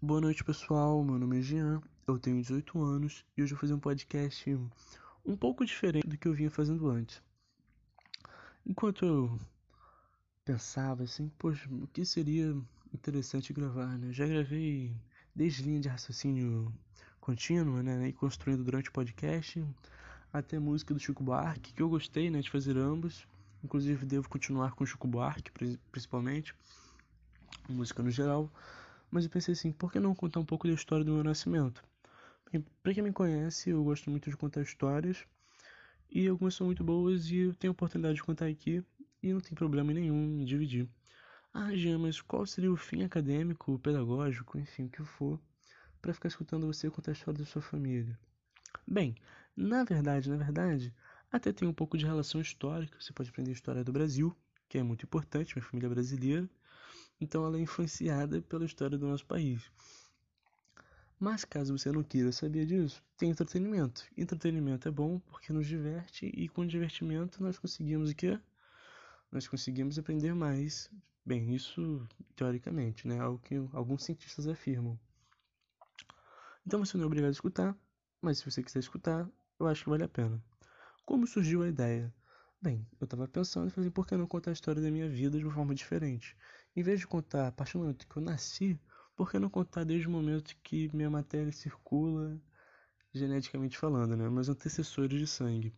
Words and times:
Boa 0.00 0.20
noite, 0.20 0.44
pessoal. 0.44 1.02
Meu 1.02 1.18
nome 1.18 1.40
é 1.40 1.42
Jean, 1.42 1.82
eu 2.06 2.20
tenho 2.20 2.40
18 2.40 2.80
anos 2.80 3.24
e 3.36 3.42
hoje 3.42 3.52
vou 3.52 3.60
fazer 3.60 3.74
um 3.74 3.80
podcast 3.80 4.56
um 5.26 5.36
pouco 5.36 5.66
diferente 5.66 6.06
do 6.06 6.16
que 6.16 6.28
eu 6.28 6.32
vinha 6.32 6.48
fazendo 6.48 6.88
antes. 6.88 7.20
Enquanto 8.64 9.04
eu 9.04 9.40
pensava 10.44 11.02
assim, 11.02 11.28
poxa, 11.36 11.68
o 11.68 11.88
que 11.88 12.04
seria 12.04 12.56
interessante 12.94 13.52
gravar, 13.52 13.98
né? 13.98 14.12
Já 14.12 14.24
gravei 14.24 14.94
desde 15.34 15.64
linha 15.64 15.80
de 15.80 15.88
raciocínio 15.88 16.72
contínua, 17.20 17.82
né? 17.82 18.06
E 18.06 18.12
construindo 18.12 18.62
durante 18.62 18.90
o 18.90 18.92
podcast, 18.92 19.66
até 20.32 20.60
música 20.60 20.94
do 20.94 21.00
Chico 21.00 21.24
Buarque, 21.24 21.72
que 21.72 21.82
eu 21.82 21.88
gostei, 21.88 22.30
né? 22.30 22.40
De 22.40 22.50
fazer 22.50 22.78
ambos. 22.78 23.26
Inclusive, 23.64 24.06
devo 24.06 24.28
continuar 24.28 24.76
com 24.76 24.84
o 24.84 24.86
Chico 24.86 25.08
Buarque, 25.08 25.50
principalmente. 25.90 26.54
Música 27.68 28.00
no 28.00 28.12
geral. 28.12 28.48
Mas 29.10 29.24
eu 29.24 29.30
pensei 29.30 29.52
assim, 29.52 29.72
por 29.72 29.92
que 29.92 29.98
não 30.00 30.14
contar 30.14 30.40
um 30.40 30.44
pouco 30.44 30.66
da 30.68 30.74
história 30.74 31.04
do 31.04 31.12
meu 31.12 31.24
nascimento? 31.24 31.82
Para 32.82 32.94
quem 32.94 33.02
me 33.02 33.12
conhece, 33.12 33.70
eu 33.70 33.82
gosto 33.84 34.10
muito 34.10 34.30
de 34.30 34.36
contar 34.36 34.62
histórias. 34.62 35.24
E 36.10 36.26
algumas 36.26 36.54
são 36.54 36.66
muito 36.66 36.82
boas 36.82 37.30
e 37.30 37.36
eu 37.36 37.54
tenho 37.54 37.70
a 37.70 37.72
oportunidade 37.72 38.16
de 38.16 38.22
contar 38.22 38.46
aqui. 38.46 38.82
E 39.22 39.32
não 39.32 39.40
tem 39.40 39.54
problema 39.54 39.92
nenhum 39.92 40.40
em 40.40 40.44
dividir. 40.44 40.88
Ah, 41.52 41.74
Jean, 41.74 41.98
mas 41.98 42.20
qual 42.20 42.46
seria 42.46 42.72
o 42.72 42.76
fim 42.76 43.02
acadêmico, 43.02 43.78
pedagógico, 43.78 44.58
enfim, 44.58 44.84
o 44.84 44.90
que 44.90 45.02
for, 45.02 45.40
para 46.00 46.14
ficar 46.14 46.28
escutando 46.28 46.66
você 46.66 46.90
contar 46.90 47.10
a 47.10 47.14
história 47.14 47.38
da 47.38 47.46
sua 47.46 47.62
família? 47.62 48.18
Bem, 48.86 49.14
na 49.56 49.84
verdade, 49.84 50.30
na 50.30 50.36
verdade, 50.36 50.94
até 51.30 51.52
tem 51.52 51.66
um 51.66 51.72
pouco 51.72 51.98
de 51.98 52.06
relação 52.06 52.40
histórica. 52.40 52.98
Você 53.00 53.12
pode 53.12 53.30
aprender 53.30 53.50
a 53.50 53.54
história 53.54 53.84
do 53.84 53.92
Brasil, 53.92 54.36
que 54.68 54.78
é 54.78 54.82
muito 54.82 55.04
importante, 55.04 55.56
minha 55.56 55.66
família 55.66 55.86
é 55.86 55.90
brasileira. 55.90 56.48
Então 57.20 57.44
ela 57.44 57.56
é 57.56 57.60
influenciada 57.60 58.40
pela 58.42 58.64
história 58.64 58.96
do 58.96 59.06
nosso 59.06 59.26
país. 59.26 59.62
Mas 61.18 61.44
caso 61.44 61.76
você 61.76 61.90
não 61.90 62.02
queira 62.02 62.30
saber 62.30 62.64
disso, 62.64 63.02
tem 63.16 63.30
entretenimento. 63.30 64.04
Entretenimento 64.16 64.86
é 64.86 64.90
bom 64.90 65.18
porque 65.18 65.52
nos 65.52 65.66
diverte 65.66 66.26
e 66.26 66.48
com 66.48 66.66
divertimento 66.66 67.42
nós 67.42 67.58
conseguimos 67.58 68.10
o 68.10 68.14
quê? 68.14 68.38
Nós 69.32 69.48
conseguimos 69.48 69.98
aprender 69.98 70.34
mais 70.34 70.90
Bem, 71.28 71.54
isso 71.54 72.08
teoricamente, 72.34 73.06
né? 73.06 73.20
Algo 73.20 73.38
que 73.40 73.54
alguns 73.74 74.02
cientistas 74.02 74.48
afirmam. 74.48 74.98
Então 76.66 76.82
você 76.82 76.96
não 76.96 77.04
é 77.04 77.06
obrigado 77.06 77.28
a 77.28 77.32
escutar, 77.32 77.76
mas 78.22 78.38
se 78.38 78.50
você 78.50 78.62
quiser 78.62 78.78
escutar, 78.78 79.28
eu 79.60 79.66
acho 79.66 79.84
que 79.84 79.90
vale 79.90 80.04
a 80.04 80.08
pena. 80.08 80.42
Como 81.04 81.26
surgiu 81.26 81.62
a 81.62 81.68
ideia? 81.68 82.10
Bem, 82.62 82.88
eu 82.98 83.04
estava 83.04 83.28
pensando 83.28 83.66
em 83.66 83.70
fazer 83.70 83.90
por 83.90 84.06
que 84.06 84.16
não 84.16 84.26
contar 84.26 84.52
a 84.52 84.54
história 84.54 84.80
da 84.80 84.90
minha 84.90 85.06
vida 85.06 85.36
de 85.36 85.44
uma 85.44 85.52
forma 85.52 85.74
diferente. 85.74 86.34
Em 86.78 86.82
vez 86.84 87.00
de 87.00 87.08
contar 87.08 87.48
a 87.48 87.50
partir 87.50 87.72
do 87.72 87.80
momento 87.80 88.06
que 88.06 88.16
eu 88.16 88.22
nasci, 88.22 88.78
por 89.16 89.28
que 89.28 89.36
não 89.40 89.50
contar 89.50 89.82
desde 89.82 90.06
o 90.06 90.12
momento 90.12 90.54
que 90.62 90.88
minha 90.94 91.10
matéria 91.10 91.50
circula, 91.50 92.40
geneticamente 93.12 93.76
falando, 93.76 94.16
né? 94.16 94.30
Meus 94.30 94.48
antecessores 94.48 95.18
de 95.18 95.26
sangue. 95.26 95.74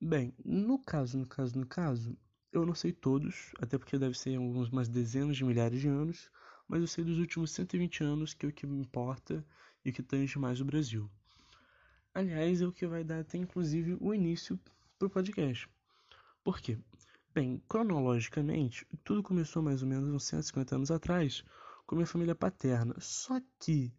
Bem, 0.00 0.32
no 0.44 0.78
caso, 0.78 1.18
no 1.18 1.26
caso, 1.26 1.58
no 1.58 1.66
caso, 1.66 2.16
eu 2.52 2.64
não 2.64 2.72
sei 2.72 2.92
todos, 2.92 3.50
até 3.60 3.76
porque 3.76 3.98
deve 3.98 4.16
ser 4.16 4.36
algumas 4.36 4.88
dezenas 4.88 5.36
de 5.36 5.44
milhares 5.44 5.80
de 5.80 5.88
anos, 5.88 6.30
mas 6.68 6.80
eu 6.80 6.86
sei 6.86 7.02
dos 7.02 7.18
últimos 7.18 7.50
120 7.50 8.04
anos 8.04 8.32
que 8.32 8.46
é 8.46 8.48
o 8.48 8.52
que 8.52 8.64
me 8.64 8.78
importa 8.78 9.44
e 9.84 9.90
que 9.90 10.04
tange 10.04 10.38
mais 10.38 10.60
o 10.60 10.64
Brasil. 10.64 11.10
Aliás, 12.14 12.62
é 12.62 12.66
o 12.68 12.72
que 12.72 12.86
vai 12.86 13.02
dar 13.02 13.18
até 13.18 13.38
inclusive 13.38 13.96
o 14.00 14.14
início 14.14 14.56
para 14.96 15.08
o 15.08 15.10
podcast. 15.10 15.68
Por 16.44 16.60
quê? 16.60 16.78
Bem, 17.36 17.62
cronologicamente, 17.68 18.86
tudo 19.04 19.22
começou 19.22 19.62
mais 19.62 19.82
ou 19.82 19.88
menos 19.88 20.08
uns 20.08 20.24
150 20.24 20.74
anos 20.74 20.90
atrás 20.90 21.44
com 21.86 21.94
minha 21.94 22.06
família 22.06 22.34
paterna. 22.34 22.94
Só 22.98 23.38
que 23.60 23.92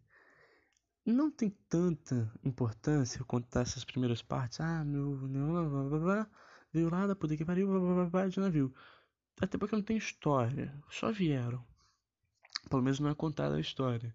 não 1.06 1.30
tem 1.30 1.48
tanta 1.68 2.32
importância 2.42 3.22
contar 3.22 3.60
essas 3.60 3.84
primeiras 3.84 4.22
partes. 4.22 4.60
Ah, 4.60 4.84
meu. 4.84 5.16
meu 5.28 6.26
veio 6.72 6.90
lá 6.90 7.06
da 7.06 7.14
puta 7.14 7.36
que 7.36 7.44
pariu, 7.44 7.68
de 8.28 8.40
navio. 8.40 8.74
Até 9.40 9.56
porque 9.56 9.76
não 9.76 9.84
tem 9.84 9.96
história, 9.96 10.74
só 10.90 11.12
vieram. 11.12 11.64
Pelo 12.68 12.82
menos 12.82 12.98
não 12.98 13.08
é 13.08 13.14
contada 13.14 13.54
a 13.54 13.60
história. 13.60 14.12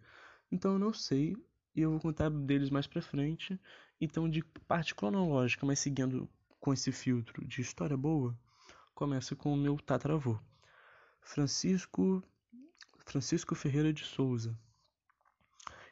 Então 0.52 0.74
eu 0.74 0.80
não 0.80 0.92
sei, 0.92 1.38
e 1.74 1.80
eu 1.80 1.92
vou 1.92 2.00
contar 2.02 2.30
deles 2.30 2.70
mais 2.70 2.88
pra 2.88 3.02
frente. 3.02 3.58
Então, 4.02 4.30
de 4.30 4.44
parte 4.68 4.94
cronológica, 4.94 5.66
mas 5.66 5.80
seguindo 5.80 6.30
com 6.60 6.74
esse 6.74 6.92
filtro 6.92 7.48
de 7.48 7.62
história 7.62 7.96
boa, 7.96 8.38
começa 8.94 9.36
com 9.36 9.54
o 9.54 9.58
meu 9.58 9.78
tataravô, 9.78 10.40
Francisco 11.22 12.24
Francisco 13.06 13.56
Ferreira 13.56 13.92
de 13.92 14.04
Souza. 14.04 14.58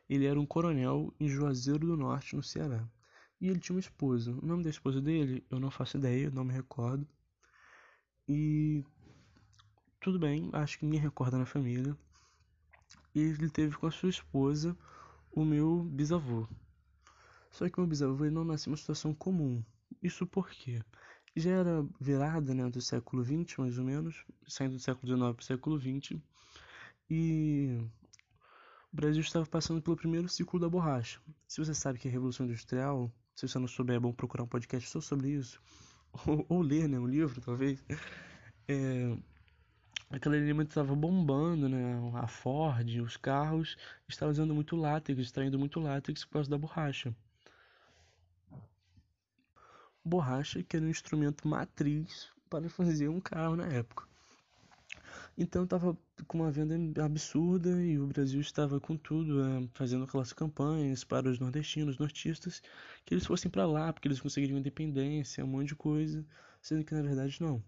Ele 0.09 0.25
era 0.25 0.39
um 0.39 0.45
coronel 0.45 1.13
em 1.19 1.27
Juazeiro 1.27 1.87
do 1.87 1.97
Norte, 1.97 2.35
no 2.35 2.43
Ceará. 2.43 2.87
E 3.39 3.47
ele 3.47 3.59
tinha 3.59 3.75
uma 3.75 3.81
esposa. 3.81 4.31
O 4.31 4.45
nome 4.45 4.63
da 4.63 4.69
esposa 4.69 5.01
dele, 5.01 5.45
eu 5.49 5.59
não 5.59 5.71
faço 5.71 5.97
ideia, 5.97 6.29
não 6.29 6.43
me 6.43 6.53
recordo. 6.53 7.07
E 8.27 8.83
tudo 9.99 10.19
bem, 10.19 10.49
acho 10.53 10.79
que 10.79 10.85
ninguém 10.85 10.99
recorda 10.99 11.37
na 11.37 11.45
família. 11.45 11.97
E 13.13 13.19
ele 13.19 13.49
teve 13.49 13.77
com 13.77 13.87
a 13.87 13.91
sua 13.91 14.09
esposa 14.09 14.77
o 15.31 15.43
meu 15.43 15.83
bisavô. 15.83 16.47
Só 17.51 17.69
que 17.69 17.79
meu 17.79 17.87
bisavô 17.87 18.25
ele 18.25 18.35
não 18.35 18.45
nasceu 18.45 18.69
em 18.69 18.73
uma 18.73 18.77
situação 18.77 19.13
comum. 19.13 19.63
Isso 20.01 20.25
porque 20.25 20.81
já 21.35 21.51
era 21.51 21.85
virada 21.99 22.53
né, 22.53 22.69
do 22.69 22.81
século 22.81 23.23
XX, 23.23 23.57
mais 23.57 23.77
ou 23.77 23.85
menos, 23.85 24.23
saindo 24.47 24.75
do 24.75 24.79
século 24.79 25.07
XIX 25.07 25.33
para 25.35 25.41
o 25.41 25.45
século 25.45 25.79
XX. 25.79 26.19
E 27.09 27.77
o 28.91 28.95
Brasil 28.95 29.21
estava 29.21 29.45
passando 29.45 29.81
pelo 29.81 29.95
primeiro 29.95 30.27
ciclo 30.27 30.59
da 30.59 30.69
borracha. 30.69 31.19
Se 31.47 31.63
você 31.63 31.73
sabe 31.73 31.99
que 31.99 32.07
a 32.07 32.11
Revolução 32.11 32.45
Industrial 32.45 33.11
se 33.35 33.47
você 33.47 33.57
não 33.57 33.67
souber, 33.67 33.95
é 33.95 33.99
bom 33.99 34.13
procurar 34.13 34.43
um 34.43 34.47
podcast 34.47 34.87
só 34.87 35.01
sobre 35.01 35.29
isso. 35.29 35.59
Ou, 36.27 36.45
ou 36.49 36.61
ler, 36.61 36.89
né? 36.89 36.99
Um 36.99 37.07
livro, 37.07 37.39
talvez. 37.39 37.83
É, 38.67 39.17
aquele 40.09 40.37
alimento 40.37 40.69
estava 40.69 40.93
bombando, 40.93 41.69
né? 41.69 41.93
A 42.15 42.27
Ford, 42.27 42.87
os 43.01 43.15
carros 43.15 43.77
estavam 44.09 44.31
usando 44.31 44.53
muito 44.53 44.75
látex, 44.75 45.17
extraindo 45.19 45.57
muito 45.57 45.79
látex 45.79 46.25
por 46.25 46.33
causa 46.33 46.49
da 46.49 46.57
borracha. 46.57 47.15
Borracha 50.03 50.63
que 50.63 50.77
era 50.77 50.85
um 50.85 50.89
instrumento 50.89 51.47
matriz 51.47 52.29
para 52.49 52.69
fazer 52.69 53.07
um 53.07 53.19
carro 53.19 53.55
na 53.55 53.67
época. 53.67 54.05
Então 55.37 55.63
estava 55.63 55.97
com 56.27 56.39
uma 56.39 56.51
venda 56.51 57.05
absurda 57.05 57.69
e 57.81 57.97
o 57.97 58.07
Brasil 58.07 58.41
estava 58.41 58.79
com 58.79 58.97
tudo, 58.97 59.41
é, 59.41 59.67
fazendo 59.73 60.03
aquelas 60.03 60.33
campanhas 60.33 61.03
para 61.03 61.29
os 61.29 61.39
nordestinos, 61.39 61.97
nortistas, 61.97 62.61
que 63.05 63.13
eles 63.13 63.25
fossem 63.25 63.49
para 63.49 63.65
lá, 63.65 63.91
porque 63.93 64.07
eles 64.07 64.19
conseguiriam 64.19 64.59
independência, 64.59 65.43
um 65.43 65.47
monte 65.47 65.69
de 65.69 65.75
coisa, 65.75 66.25
sendo 66.61 66.83
que 66.83 66.93
na 66.93 67.01
verdade 67.01 67.41
não. 67.41 67.63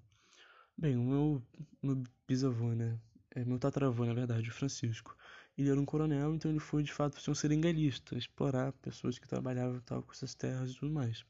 Bem, 0.77 0.97
o 0.97 1.03
meu, 1.03 1.43
meu 1.81 2.03
bisavô, 2.27 2.73
né? 2.73 2.99
É, 3.31 3.43
meu 3.45 3.57
tataravô, 3.59 4.05
na 4.05 4.13
verdade, 4.13 4.49
o 4.49 4.53
Francisco. 4.53 5.15
Ele 5.57 5.69
era 5.69 5.79
um 5.79 5.85
coronel, 5.85 6.35
então 6.35 6.51
ele 6.51 6.59
foi 6.59 6.83
de 6.83 6.91
fato 6.91 7.19
ser 7.21 7.31
um 7.31 7.35
seringalista, 7.35 8.17
explorar 8.17 8.73
pessoas 8.73 9.17
que 9.17 9.27
trabalhavam 9.27 9.79
tal, 9.81 10.03
com 10.03 10.11
essas 10.11 10.33
terras 10.35 10.71
e 10.71 10.75
tudo 10.75 10.91
mais. 10.91 11.25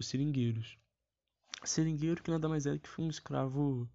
Os 0.00 0.08
seringueiros. 0.08 0.78
Seringueiro 1.62 2.22
que 2.22 2.30
nada 2.30 2.48
mais 2.48 2.64
é 2.64 2.78
que 2.78 2.88
foi 2.88 3.04
um 3.04 3.10
escravo 3.10 3.86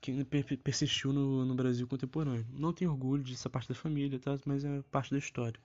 que 0.00 0.24
persistiu 0.56 1.12
no, 1.12 1.44
no 1.44 1.54
Brasil 1.54 1.86
contemporâneo. 1.86 2.46
Não 2.50 2.72
tenho 2.72 2.90
orgulho 2.90 3.22
dessa 3.22 3.50
parte 3.50 3.68
da 3.68 3.74
família, 3.74 4.18
tá? 4.18 4.38
mas 4.46 4.64
é 4.64 4.82
parte 4.90 5.10
da 5.10 5.18
história. 5.18 5.60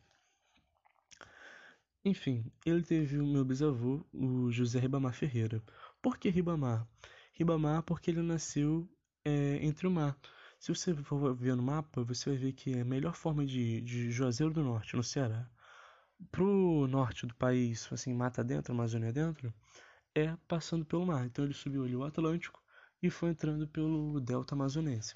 Enfim, 2.04 2.52
ele 2.66 2.84
teve 2.84 3.18
o 3.18 3.26
meu 3.26 3.46
bisavô, 3.46 4.06
o 4.14 4.52
José 4.52 4.80
Ribamar 4.80 5.14
Ferreira. 5.14 5.64
Por 6.02 6.18
que 6.18 6.30
Ribamar? 6.30 6.86
Ribamar 7.34 7.84
porque 7.84 8.12
ele 8.12 8.22
nasceu 8.22 8.90
é, 9.24 9.60
entre 9.66 9.88
o 9.88 9.92
mar. 9.92 10.18
Se 10.60 10.74
você 10.74 10.94
for 10.96 11.34
ver 11.34 11.56
no 11.56 11.64
mapa, 11.64 12.04
você 12.04 12.32
vai 12.32 12.38
ver 12.38 12.52
que 12.54 12.78
a 12.78 12.84
melhor 12.84 13.16
forma 13.16 13.46
de, 13.46 13.80
de 13.82 14.12
Juazeiro 14.12 14.54
do 14.54 14.64
Norte, 14.64 14.98
no 14.98 15.04
Ceará, 15.04 15.50
pro 16.32 16.88
norte 16.88 17.26
do 17.26 17.36
país, 17.36 17.88
assim, 17.92 18.14
mata 18.14 18.44
dentro, 18.44 18.74
Amazônia 18.74 19.14
dentro, 19.14 19.54
é 20.14 20.36
passando 20.48 20.86
pelo 20.86 21.06
mar. 21.06 21.26
Então 21.26 21.46
ele 21.46 21.54
subiu 21.54 21.84
ali 21.84 21.96
o 21.96 22.04
Atlântico 22.04 22.62
e 23.02 23.10
foi 23.10 23.30
entrando 23.30 23.68
pelo 23.68 24.20
Delta 24.20 24.56
Amazonense. 24.56 25.16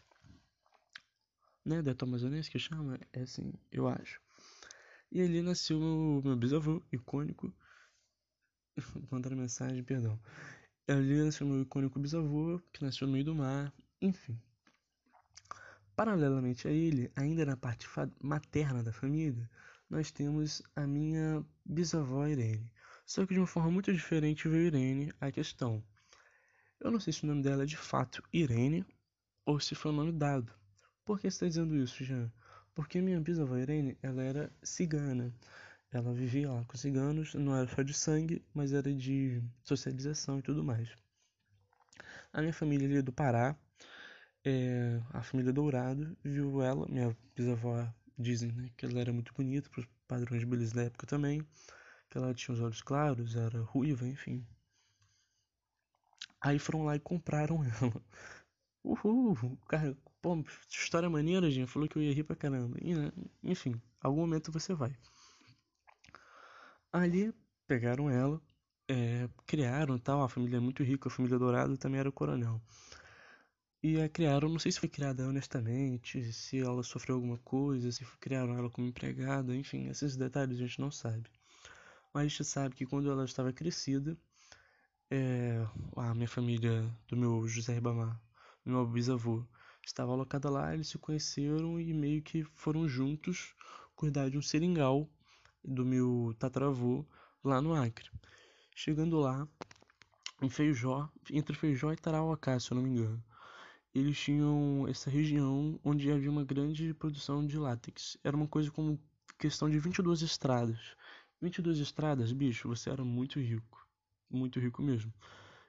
Né? 1.66 1.82
Delta 1.82 2.06
Amazonense 2.06 2.50
que 2.50 2.60
chama? 2.60 3.00
É 3.12 3.22
assim, 3.22 3.54
eu 3.72 3.88
acho. 3.88 4.22
E 5.12 5.22
ali 5.22 5.42
nasceu 5.42 5.80
meu, 5.80 6.22
meu 6.24 6.36
bisavô, 6.36 6.82
icônico. 6.92 7.54
Mandaram 9.12 9.38
mensagem, 9.38 9.84
perdão. 9.84 10.20
Ali 10.88 11.24
nasceu 11.24 11.48
meu 11.48 11.62
icônico 11.62 12.00
bisavô, 12.00 12.60
que 12.74 12.84
nasceu 12.84 13.08
no 13.08 13.14
meio 13.14 13.26
do 13.26 13.36
mar, 13.36 13.74
enfim. 14.02 14.42
Paralelamente 15.96 16.68
a 16.68 16.72
ele, 16.72 17.12
ainda 17.16 17.46
na 17.46 17.56
parte 17.56 17.88
materna 18.22 18.82
da 18.82 18.92
família, 18.92 19.50
nós 19.90 20.12
temos 20.12 20.62
a 20.76 20.88
minha 20.88 21.46
bisavó 21.66 22.28
Irene. 22.28 22.72
Só 23.06 23.26
que 23.26 23.34
de 23.34 23.40
uma 23.40 23.48
forma 23.48 23.72
muito 23.72 23.94
diferente 23.94 24.48
veio 24.48 24.68
Irene 24.68 25.14
a 25.20 25.32
questão. 25.32 25.84
Eu 26.80 26.92
não 26.92 27.00
sei 27.00 27.14
se 27.14 27.24
o 27.24 27.28
nome 27.28 27.44
dela 27.44 27.64
é 27.64 27.66
de 27.66 27.78
fato 27.78 28.24
Irene 28.32 28.86
ou 29.46 29.60
se 29.60 29.76
foi 29.76 29.92
o 29.92 29.96
nome 29.96 30.12
dado. 30.12 30.54
Por 31.06 31.20
que 31.20 31.30
você 31.30 31.36
está 31.36 31.48
dizendo 31.48 31.76
isso, 31.76 32.04
Jean? 32.04 32.32
Porque 32.74 33.02
minha 33.02 33.20
bisavó 33.20 33.58
Irene, 33.58 33.98
ela 34.02 34.24
era 34.24 34.52
cigana. 34.64 35.34
Ela 35.92 36.12
vivia 36.12 36.52
lá 36.52 36.64
com 36.66 36.76
ciganos, 36.76 37.36
não 37.36 37.56
era 37.56 37.68
só 37.68 37.84
de 37.84 37.94
sangue, 37.94 38.44
mas 38.54 38.74
era 38.74 38.92
de 38.92 39.44
socialização 39.64 40.40
e 40.40 40.42
tudo 40.42 40.64
mais. 40.64 40.90
A 42.32 42.42
minha 42.42 42.54
família 42.54 42.88
ali 42.88 42.98
é 42.98 43.02
do 43.02 43.14
Pará, 43.14 43.56
é, 44.44 45.00
a 45.12 45.22
família 45.22 45.54
Dourado, 45.54 46.18
viu 46.24 46.64
ela, 46.64 46.88
minha 46.90 47.16
bisavó 47.36 47.88
dizem 48.18 48.52
né, 48.52 48.70
que 48.78 48.86
ela 48.86 49.00
era 49.00 49.14
muito 49.14 49.34
bonita 49.34 49.70
para 49.70 49.82
os 49.82 49.88
padrões 50.08 50.42
de 50.42 50.46
beleza 50.46 50.76
da 50.76 50.84
época 50.84 51.08
também, 51.08 51.46
que 52.10 52.18
ela 52.18 52.34
tinha 52.34 52.54
os 52.56 52.62
olhos 52.62 52.82
claros, 52.82 53.36
era 53.36 53.62
ruiva, 53.62 54.08
enfim. 54.08 54.46
Aí 56.42 56.60
foram 56.60 56.84
lá 56.84 56.96
e 56.96 57.00
compraram 57.00 57.64
ela. 57.82 58.04
Uhul, 58.84 59.58
cara, 59.68 59.98
pô, 60.22 60.44
história 60.70 61.10
maneira, 61.10 61.50
gente. 61.52 61.70
Falou 61.72 61.88
que 61.90 61.98
eu 61.98 62.04
ia 62.04 62.14
rir 62.14 62.24
pra 62.24 62.36
caramba. 62.36 62.78
E, 62.82 62.94
né, 62.96 63.12
enfim, 63.44 63.82
algum 64.02 64.22
momento 64.22 64.52
você 64.52 64.74
vai. 64.74 64.96
Ali 66.92 67.34
pegaram 67.68 68.10
ela, 68.10 68.42
é, 68.88 69.28
criaram 69.46 69.98
tal. 70.00 70.24
A 70.24 70.30
família 70.30 70.58
é 70.58 70.60
muito 70.60 70.84
rica, 70.84 71.08
a 71.10 71.12
família 71.12 71.40
Dourado 71.40 71.78
também 71.78 72.00
era 72.00 72.10
o 72.10 72.14
coronel. 72.14 72.62
E 73.86 74.02
a 74.02 74.08
criaram, 74.08 74.48
não 74.48 74.60
sei 74.60 74.72
se 74.72 74.80
foi 74.80 74.88
criada 74.88 75.28
honestamente, 75.28 76.32
se 76.32 76.58
ela 76.58 76.82
sofreu 76.84 77.16
alguma 77.16 77.38
coisa, 77.40 77.92
se 77.92 78.06
criaram 78.18 78.58
ela 78.58 78.70
como 78.70 78.88
empregada, 78.88 79.54
enfim, 79.54 79.90
esses 79.90 80.16
detalhes 80.16 80.58
a 80.58 80.62
gente 80.62 80.80
não 80.80 80.90
sabe. 80.90 81.30
Mas 82.14 82.24
a 82.24 82.28
gente 82.30 82.46
sabe 82.46 82.76
que 82.76 82.86
quando 82.86 83.12
ela 83.12 83.26
estava 83.26 83.52
crescida, 83.52 84.18
é, 85.12 85.68
a 85.98 86.16
minha 86.16 86.30
família 86.30 86.90
do 87.10 87.18
meu 87.18 87.46
José 87.46 87.74
Ribamar, 87.74 88.18
meu 88.66 88.88
bisavô, 88.88 89.46
estava 89.86 90.14
alocada 90.14 90.50
lá, 90.50 90.74
eles 90.74 90.88
se 90.88 90.98
conheceram 90.98 91.78
e 91.78 91.94
meio 91.94 92.22
que 92.22 92.42
foram 92.56 92.88
juntos 92.88 93.54
cuidar 93.98 94.30
de 94.30 94.38
um 94.38 94.42
seringal 94.42 95.10
do 95.62 95.86
meu 95.86 96.34
tataravô 96.40 97.06
lá 97.44 97.62
no 97.62 97.76
Acre. 97.76 98.10
Chegando 98.74 99.20
lá, 99.20 99.46
em 100.42 100.50
Feijó, 100.50 101.10
entre 101.30 101.54
Feijó 101.54 101.92
e 101.92 101.98
Tarauacá, 101.98 102.58
se 102.62 102.72
eu 102.72 102.76
não 102.76 102.84
me 102.84 102.90
engano, 102.90 103.22
eles 103.94 104.18
tinham 104.18 104.88
essa 104.88 105.10
região 105.10 105.80
onde 105.84 106.12
havia 106.12 106.30
uma 106.30 106.44
grande 106.44 106.94
produção 106.94 107.46
de 107.46 107.58
látex. 107.58 108.18
Era 108.24 108.36
uma 108.36 108.48
coisa 108.48 108.72
como 108.72 109.00
questão 109.38 109.70
de 109.70 109.78
22 109.78 110.22
estradas. 110.22 110.80
22 111.42 111.80
estradas, 111.80 112.32
bicho, 112.32 112.68
você 112.68 112.90
era 112.90 113.04
muito 113.04 113.40
rico. 113.40 113.88
Muito 114.30 114.60
rico 114.60 114.82
mesmo. 114.82 115.14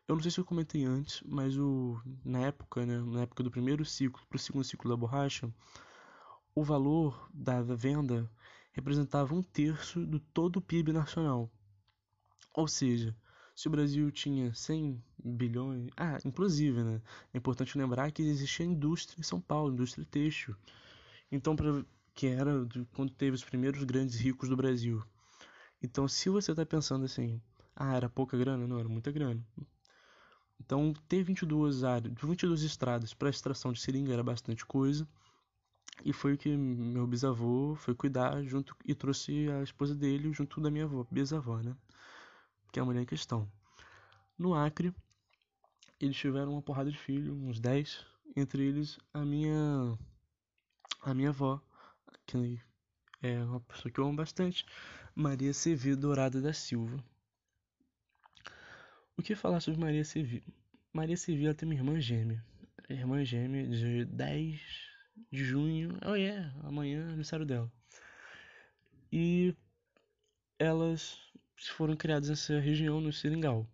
Eu 0.06 0.14
não 0.14 0.22
sei 0.22 0.30
se 0.30 0.38
eu 0.38 0.44
comentei 0.44 0.84
antes, 0.84 1.22
mas 1.26 1.56
o, 1.58 2.00
na 2.24 2.40
época, 2.40 2.84
né, 2.86 2.98
na 3.00 3.22
época 3.22 3.42
do 3.42 3.50
primeiro 3.50 3.84
ciclo 3.84 4.24
para 4.26 4.36
o 4.36 4.38
segundo 4.38 4.64
ciclo 4.64 4.90
da 4.90 4.96
borracha, 4.96 5.52
o 6.54 6.62
valor 6.62 7.28
da 7.32 7.62
venda 7.62 8.30
representava 8.72 9.34
um 9.34 9.42
terço 9.42 10.04
do 10.04 10.18
todo 10.18 10.56
o 10.56 10.62
PIB 10.62 10.92
nacional. 10.92 11.50
Ou 12.54 12.68
seja, 12.68 13.16
se 13.54 13.68
o 13.68 13.70
Brasil 13.70 14.10
tinha 14.10 14.52
100 14.52 15.02
bilhões. 15.24 15.90
Ah, 15.96 16.18
inclusive, 16.24 16.82
né? 16.82 17.00
É 17.32 17.38
importante 17.38 17.78
lembrar 17.78 18.10
que 18.10 18.22
existia 18.22 18.66
indústria 18.66 19.20
em 19.20 19.22
São 19.22 19.40
Paulo, 19.40 19.72
indústria 19.72 20.06
têxtil. 20.10 20.56
Então, 21.30 21.54
pra, 21.54 21.84
que 22.14 22.26
era 22.26 22.66
quando 22.94 23.12
teve 23.12 23.34
os 23.34 23.44
primeiros 23.44 23.82
grandes 23.84 24.16
ricos 24.16 24.48
do 24.48 24.56
Brasil. 24.56 25.02
Então, 25.82 26.08
se 26.08 26.28
você 26.30 26.50
está 26.52 26.66
pensando 26.66 27.04
assim, 27.04 27.40
ah, 27.76 27.94
era 27.94 28.08
pouca 28.08 28.36
grana? 28.36 28.66
Não, 28.66 28.78
era 28.78 28.88
muita 28.88 29.12
grana. 29.12 29.44
Então, 30.60 30.92
ter 31.08 31.22
22 31.22 31.84
áreas, 31.84 32.14
22 32.20 32.62
estradas 32.62 33.12
para 33.12 33.28
extração 33.30 33.72
de 33.72 33.80
seringa 33.80 34.12
era 34.12 34.22
bastante 34.22 34.64
coisa. 34.64 35.06
E 36.04 36.12
foi 36.12 36.34
o 36.34 36.38
que 36.38 36.56
meu 36.56 37.06
bisavô 37.06 37.74
foi 37.76 37.94
cuidar 37.94 38.42
junto 38.44 38.76
e 38.84 38.94
trouxe 38.94 39.48
a 39.50 39.62
esposa 39.62 39.94
dele 39.94 40.32
junto 40.32 40.60
da 40.60 40.70
minha 40.70 40.84
avó, 40.84 41.06
bisavó, 41.10 41.58
né? 41.60 41.76
Que 42.74 42.80
é 42.80 42.82
a 42.82 42.84
mulher 42.84 43.02
em 43.02 43.06
questão. 43.06 43.48
No 44.36 44.52
Acre, 44.52 44.92
eles 46.00 46.16
tiveram 46.16 46.54
uma 46.54 46.60
porrada 46.60 46.90
de 46.90 46.98
filhos, 46.98 47.32
uns 47.40 47.60
10, 47.60 48.04
entre 48.34 48.64
eles 48.64 48.98
a 49.12 49.24
minha 49.24 49.96
a 51.02 51.14
minha 51.14 51.28
avó, 51.28 51.62
que 52.26 52.60
é 53.22 53.44
uma 53.44 53.60
pessoa 53.60 53.92
que 53.92 54.00
eu 54.00 54.04
amo 54.04 54.16
bastante, 54.16 54.66
Maria 55.14 55.54
Sevi 55.54 55.94
Dourada 55.94 56.40
da 56.40 56.52
Silva. 56.52 56.98
O 59.16 59.22
que 59.22 59.36
falar 59.36 59.60
sobre 59.60 59.78
Maria 59.78 60.04
Sevi? 60.04 60.42
Maria 60.92 61.16
Sevi 61.16 61.54
tem 61.54 61.68
uma 61.68 61.76
irmã 61.76 62.00
gêmea, 62.00 62.44
irmã 62.88 63.24
gêmea 63.24 63.68
de 63.68 64.04
10 64.06 64.60
de 65.30 65.44
junho, 65.44 65.96
oh 66.04 66.16
yeah, 66.16 66.52
amanhã 66.64 67.02
é 67.02 67.04
aniversário 67.04 67.46
dela. 67.46 67.72
E 69.12 69.54
elas 70.58 71.24
foram 71.56 71.96
criados 71.96 72.28
nessa 72.28 72.58
região, 72.60 73.00
no 73.00 73.12
Seringal. 73.12 73.66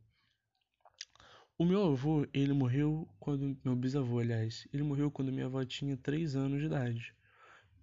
O 1.59 1.65
meu 1.65 1.93
avô, 1.93 2.27
ele 2.32 2.53
morreu 2.53 3.06
quando. 3.19 3.59
Meu 3.65 3.77
bisavô, 3.77 4.19
aliás, 4.19 4.67
ele 4.73 4.82
morreu 4.82 5.11
quando 5.11 5.31
minha 5.31 5.47
avó 5.47 5.65
tinha 5.65 5.97
3 5.97 6.35
anos 6.35 6.61
de 6.61 6.67
idade. 6.67 7.15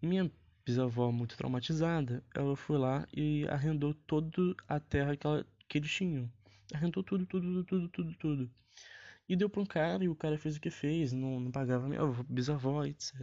Minha 0.01 0.31
bisavó, 0.65 1.11
muito 1.11 1.37
traumatizada, 1.37 2.23
ela 2.35 2.55
foi 2.55 2.77
lá 2.77 3.07
e 3.15 3.47
arrendou 3.47 3.93
toda 3.93 4.55
a 4.67 4.79
terra 4.79 5.15
que, 5.15 5.25
ela, 5.25 5.45
que 5.67 5.77
eles 5.77 5.91
tinham. 5.91 6.29
Arrendou 6.73 7.03
tudo, 7.03 7.25
tudo, 7.25 7.63
tudo, 7.63 7.87
tudo, 7.87 8.15
tudo. 8.15 8.51
E 9.29 9.35
deu 9.35 9.49
para 9.49 9.61
um 9.61 9.65
cara 9.65 10.03
e 10.03 10.09
o 10.09 10.15
cara 10.15 10.37
fez 10.37 10.57
o 10.57 10.59
que 10.59 10.69
fez, 10.69 11.13
não, 11.13 11.39
não 11.39 11.51
pagava 11.51 11.87
minha 11.87 12.01
avó, 12.01 12.23
bisavó, 12.27 12.83
etc. 12.85 13.13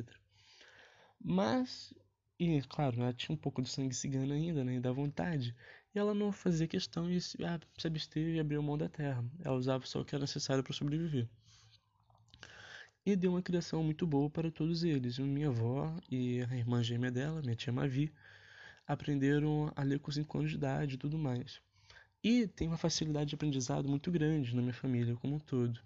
Mas, 1.21 1.93
e 2.39 2.63
claro, 2.63 3.01
ela 3.01 3.13
tinha 3.13 3.35
um 3.35 3.39
pouco 3.39 3.61
de 3.61 3.69
sangue 3.69 3.95
cigano 3.95 4.33
ainda, 4.33 4.65
né? 4.65 4.81
Da 4.81 4.93
vontade. 4.93 5.55
E 5.95 5.99
ela 5.99 6.13
não 6.13 6.33
fazia 6.33 6.67
questão 6.67 7.09
de 7.09 7.21
se, 7.21 7.45
ah, 7.45 7.61
se 7.79 7.87
abster 7.87 8.35
e 8.35 8.41
abrir 8.41 8.61
mão 8.61 8.77
da 8.77 8.89
terra. 8.89 9.25
Ela 9.45 9.55
usava 9.55 9.87
só 9.87 10.01
o 10.01 10.05
que 10.05 10.15
era 10.15 10.23
necessário 10.23 10.65
para 10.65 10.73
sobreviver. 10.73 11.29
E 13.07 13.15
deu 13.15 13.33
uma 13.33 13.43
criação 13.43 13.85
muito 13.85 14.07
boa 14.07 14.29
para 14.29 14.51
todos 14.51 14.83
eles. 14.83 15.19
Minha 15.19 15.49
avó 15.49 15.95
e 16.11 16.43
a 16.43 16.57
irmã 16.57 16.83
gêmea 16.83 17.13
dela, 17.13 17.41
minha 17.43 17.55
tia 17.55 17.73
Mavi, 17.73 18.13
aprenderam 18.87 19.73
a 19.77 19.83
ler 19.83 20.01
com 20.01 20.11
5 20.11 20.39
anos 20.39 20.51
de 20.51 20.57
idade 20.57 20.95
e 20.95 20.99
tudo 20.99 21.17
mais. 21.17 21.61
E 22.23 22.49
tem 22.49 22.67
uma 22.67 22.79
facilidade 22.79 23.29
de 23.31 23.35
aprendizado 23.37 23.89
muito 23.89 24.11
grande 24.11 24.57
na 24.57 24.63
minha 24.63 24.75
família 24.75 25.15
como 25.17 25.37
um 25.37 25.39
todo. 25.39 25.79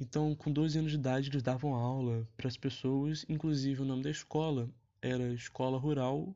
Então, 0.00 0.34
com 0.34 0.50
12 0.50 0.78
anos 0.78 0.90
de 0.90 0.98
idade, 0.98 1.28
eles 1.28 1.42
davam 1.42 1.74
aula 1.74 2.26
para 2.36 2.48
as 2.48 2.56
pessoas, 2.56 3.24
inclusive 3.28 3.82
o 3.82 3.84
nome 3.84 4.02
da 4.02 4.10
escola 4.10 4.68
era 5.00 5.32
Escola 5.32 5.78
Rural 5.78 6.34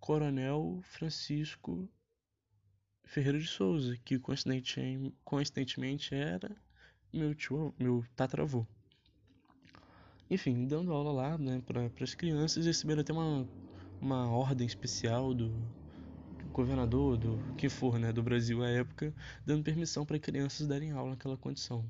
Coronel 0.00 0.80
Francisco 0.82 1.88
Ferreira 3.06 3.38
de 3.38 3.46
Souza, 3.46 3.96
que 4.04 4.18
coincidentemente 4.18 6.14
era 6.14 6.54
meu 7.12 7.34
tio, 7.34 7.72
meu 7.78 8.04
tataravô. 8.16 8.66
Enfim, 10.28 10.66
dando 10.66 10.92
aula 10.92 11.12
lá, 11.12 11.38
né, 11.38 11.62
para 11.64 11.88
as 12.00 12.14
crianças, 12.14 12.66
receberam 12.66 13.00
até 13.00 13.12
uma, 13.12 13.48
uma 14.00 14.28
ordem 14.28 14.66
especial 14.66 15.32
do, 15.32 15.50
do 16.42 16.48
governador, 16.52 17.16
do 17.16 17.38
que 17.56 17.68
for, 17.68 17.98
né, 17.98 18.12
do 18.12 18.24
Brasil 18.24 18.62
à 18.62 18.68
época, 18.68 19.14
dando 19.46 19.62
permissão 19.62 20.04
para 20.04 20.18
crianças 20.18 20.66
darem 20.66 20.90
aula 20.90 21.10
naquela 21.10 21.36
condição. 21.36 21.88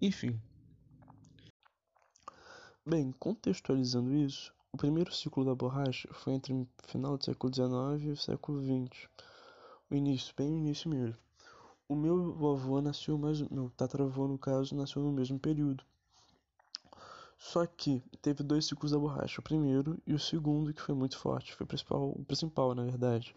Enfim. 0.00 0.38
Bem, 2.86 3.10
contextualizando 3.12 4.14
isso, 4.14 4.52
o 4.70 4.76
primeiro 4.76 5.12
ciclo 5.12 5.44
da 5.46 5.54
borracha 5.54 6.08
foi 6.12 6.34
entre 6.34 6.52
o 6.52 6.68
final 6.86 7.16
do 7.16 7.24
século 7.24 7.52
XIX 7.52 8.02
e 8.02 8.10
o 8.10 8.16
século 8.16 8.62
XX 8.62 9.08
o 9.92 9.96
início, 9.96 10.34
bem 10.36 10.50
o 10.52 10.56
início 10.56 10.88
mesmo. 10.88 11.16
O 11.86 11.94
meu 11.94 12.34
avô 12.50 12.80
nasceu 12.80 13.18
mais, 13.18 13.42
meu 13.42 13.70
tataravô 13.76 14.26
no 14.26 14.38
caso, 14.38 14.74
nasceu 14.74 15.02
no 15.02 15.12
mesmo 15.12 15.38
período. 15.38 15.84
Só 17.38 17.66
que 17.66 18.02
teve 18.22 18.42
dois 18.42 18.66
ciclos 18.66 18.92
da 18.92 18.98
borracha, 18.98 19.40
o 19.40 19.44
primeiro 19.44 20.00
e 20.06 20.14
o 20.14 20.18
segundo 20.18 20.72
que 20.72 20.80
foi 20.80 20.94
muito 20.94 21.18
forte, 21.18 21.54
foi 21.54 21.64
o 21.64 21.68
principal, 21.68 22.10
o 22.10 22.24
principal 22.24 22.74
na 22.74 22.84
verdade, 22.84 23.34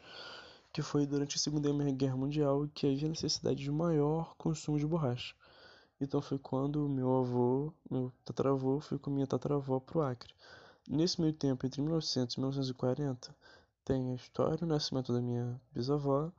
que 0.72 0.82
foi 0.82 1.06
durante 1.06 1.36
a 1.36 1.40
Segunda 1.40 1.70
Guerra 1.92 2.16
Mundial 2.16 2.70
que 2.74 2.88
havia 2.88 3.10
necessidade 3.10 3.62
de 3.62 3.72
maior 3.72 4.34
consumo 4.38 4.80
de 4.80 4.86
borracha. 4.86 5.36
Então 6.00 6.22
foi 6.22 6.38
quando 6.38 6.88
meu 6.88 7.18
avô, 7.18 7.74
meu 7.90 8.14
tataravô, 8.24 8.80
foi 8.80 8.98
com 8.98 9.10
minha 9.10 9.28
tataravó 9.28 9.80
pro 9.80 10.02
Acre. 10.02 10.34
Nesse 10.88 11.20
meio 11.20 11.34
tempo, 11.34 11.66
entre 11.66 11.82
1900 11.82 12.36
e 12.36 12.40
1940, 12.40 13.36
tem 13.86 14.12
a 14.12 14.16
história 14.16 14.58
do 14.58 14.66
nascimento 14.66 15.14
da 15.14 15.22
minha 15.22 15.62
bisavó. 15.72 16.32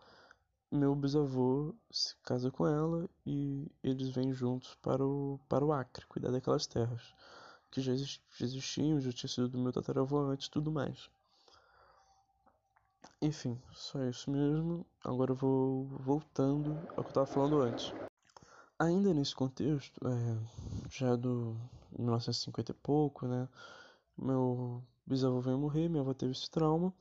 Meu 0.70 0.94
bisavô 0.96 1.74
se 1.90 2.16
casa 2.24 2.50
com 2.50 2.66
ela 2.66 3.08
e 3.24 3.70
eles 3.82 4.10
vêm 4.10 4.32
juntos 4.32 4.76
para 4.82 5.06
o, 5.06 5.38
para 5.48 5.64
o 5.64 5.72
Acre, 5.72 6.04
cuidar 6.06 6.32
daquelas 6.32 6.66
terras 6.66 7.14
que 7.70 7.80
já 7.80 7.92
existiam, 8.40 9.00
já 9.00 9.12
tinha 9.12 9.28
sido 9.28 9.48
do 9.48 9.58
meu 9.58 9.72
tataravô 9.72 10.18
antes 10.18 10.48
tudo 10.48 10.72
mais. 10.72 11.08
Enfim, 13.22 13.60
só 13.72 14.02
isso 14.04 14.30
mesmo. 14.30 14.84
Agora 15.04 15.30
eu 15.30 15.36
vou 15.36 15.84
voltando 16.00 16.70
ao 16.96 17.04
que 17.04 17.08
eu 17.08 17.08
estava 17.08 17.26
falando 17.26 17.60
antes. 17.60 17.92
Ainda 18.78 19.14
nesse 19.14 19.34
contexto, 19.34 20.00
é, 20.06 20.88
já 20.90 21.14
do 21.16 21.56
1950 21.98 22.72
e 22.72 22.74
pouco, 22.74 23.26
né? 23.26 23.48
Meu 24.18 24.82
bisavô 25.06 25.40
veio 25.40 25.58
morrer, 25.58 25.88
minha 25.88 26.02
avó 26.02 26.12
teve 26.12 26.32
esse 26.32 26.50
trauma. 26.50 26.92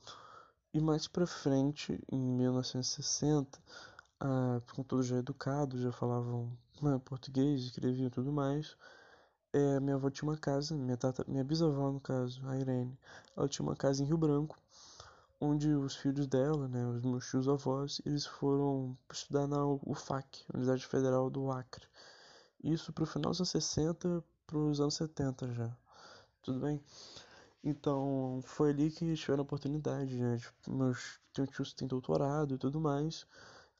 E 0.76 0.80
mais 0.80 1.08
pra 1.08 1.26
frente, 1.26 1.98
em 2.12 2.20
1960, 2.20 3.58
ah, 4.20 4.60
com 4.74 4.82
todos 4.82 5.06
já 5.06 5.16
educados, 5.16 5.80
já 5.80 5.90
falavam 5.90 6.52
né, 6.82 7.00
português, 7.02 7.62
escreviam 7.62 8.10
tudo 8.10 8.30
mais. 8.30 8.76
É, 9.54 9.80
minha 9.80 9.96
avó 9.96 10.10
tinha 10.10 10.28
uma 10.28 10.36
casa, 10.36 10.76
minha, 10.76 10.98
tata, 10.98 11.24
minha 11.26 11.42
bisavó 11.42 11.90
no 11.90 11.98
caso, 11.98 12.46
a 12.46 12.58
Irene, 12.58 12.94
ela 13.34 13.48
tinha 13.48 13.66
uma 13.66 13.74
casa 13.74 14.02
em 14.02 14.06
Rio 14.06 14.18
Branco, 14.18 14.54
onde 15.40 15.70
os 15.72 15.96
filhos 15.96 16.26
dela, 16.26 16.68
né, 16.68 16.86
os 16.86 17.02
meus 17.02 17.26
tios 17.26 17.48
avós, 17.48 18.02
eles 18.04 18.26
foram 18.26 18.94
estudar 19.10 19.46
na 19.46 19.64
UFAC, 19.64 20.44
Universidade 20.52 20.86
Federal 20.86 21.30
do 21.30 21.50
Acre. 21.50 21.86
Isso 22.62 22.92
pro 22.92 23.06
final 23.06 23.30
dos 23.30 23.40
anos 23.40 23.48
60 23.48 24.22
pros 24.46 24.78
anos 24.78 24.94
70 24.96 25.54
já. 25.54 25.74
Tudo 26.42 26.60
bem? 26.60 26.78
Então, 27.68 28.40
foi 28.44 28.70
ali 28.70 28.92
que 28.92 29.16
tiveram 29.16 29.40
a 29.40 29.42
oportunidade, 29.42 30.16
né? 30.16 30.38
Tipo, 30.38 30.70
meus 30.72 31.20
tios 31.50 31.72
têm 31.74 31.88
doutorado 31.88 32.54
e 32.54 32.58
tudo 32.58 32.80
mais. 32.80 33.26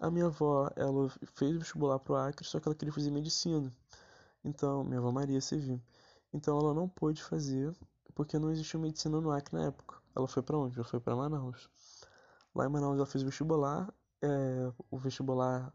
A 0.00 0.10
minha 0.10 0.26
avó, 0.26 0.68
ela 0.74 1.08
fez 1.36 1.56
vestibular 1.56 2.00
pro 2.00 2.16
Acre, 2.16 2.44
só 2.44 2.58
que 2.58 2.66
ela 2.66 2.74
queria 2.74 2.92
fazer 2.92 3.12
medicina. 3.12 3.72
Então, 4.44 4.82
minha 4.82 4.98
avó 4.98 5.12
Maria 5.12 5.40
Sevi. 5.40 5.80
Então, 6.32 6.58
ela 6.58 6.74
não 6.74 6.88
pôde 6.88 7.22
fazer, 7.22 7.72
porque 8.12 8.36
não 8.40 8.50
existia 8.50 8.80
medicina 8.80 9.20
no 9.20 9.30
Acre 9.30 9.54
na 9.56 9.66
época. 9.66 10.02
Ela 10.16 10.26
foi 10.26 10.42
para 10.42 10.58
onde? 10.58 10.76
Ela 10.76 10.84
foi 10.84 10.98
para 10.98 11.14
Manaus. 11.14 11.70
Lá 12.56 12.66
em 12.66 12.68
Manaus, 12.68 12.96
ela 12.96 13.06
fez 13.06 13.22
vestibular. 13.22 13.92
É, 14.20 14.72
o 14.90 14.98
vestibular, 14.98 15.72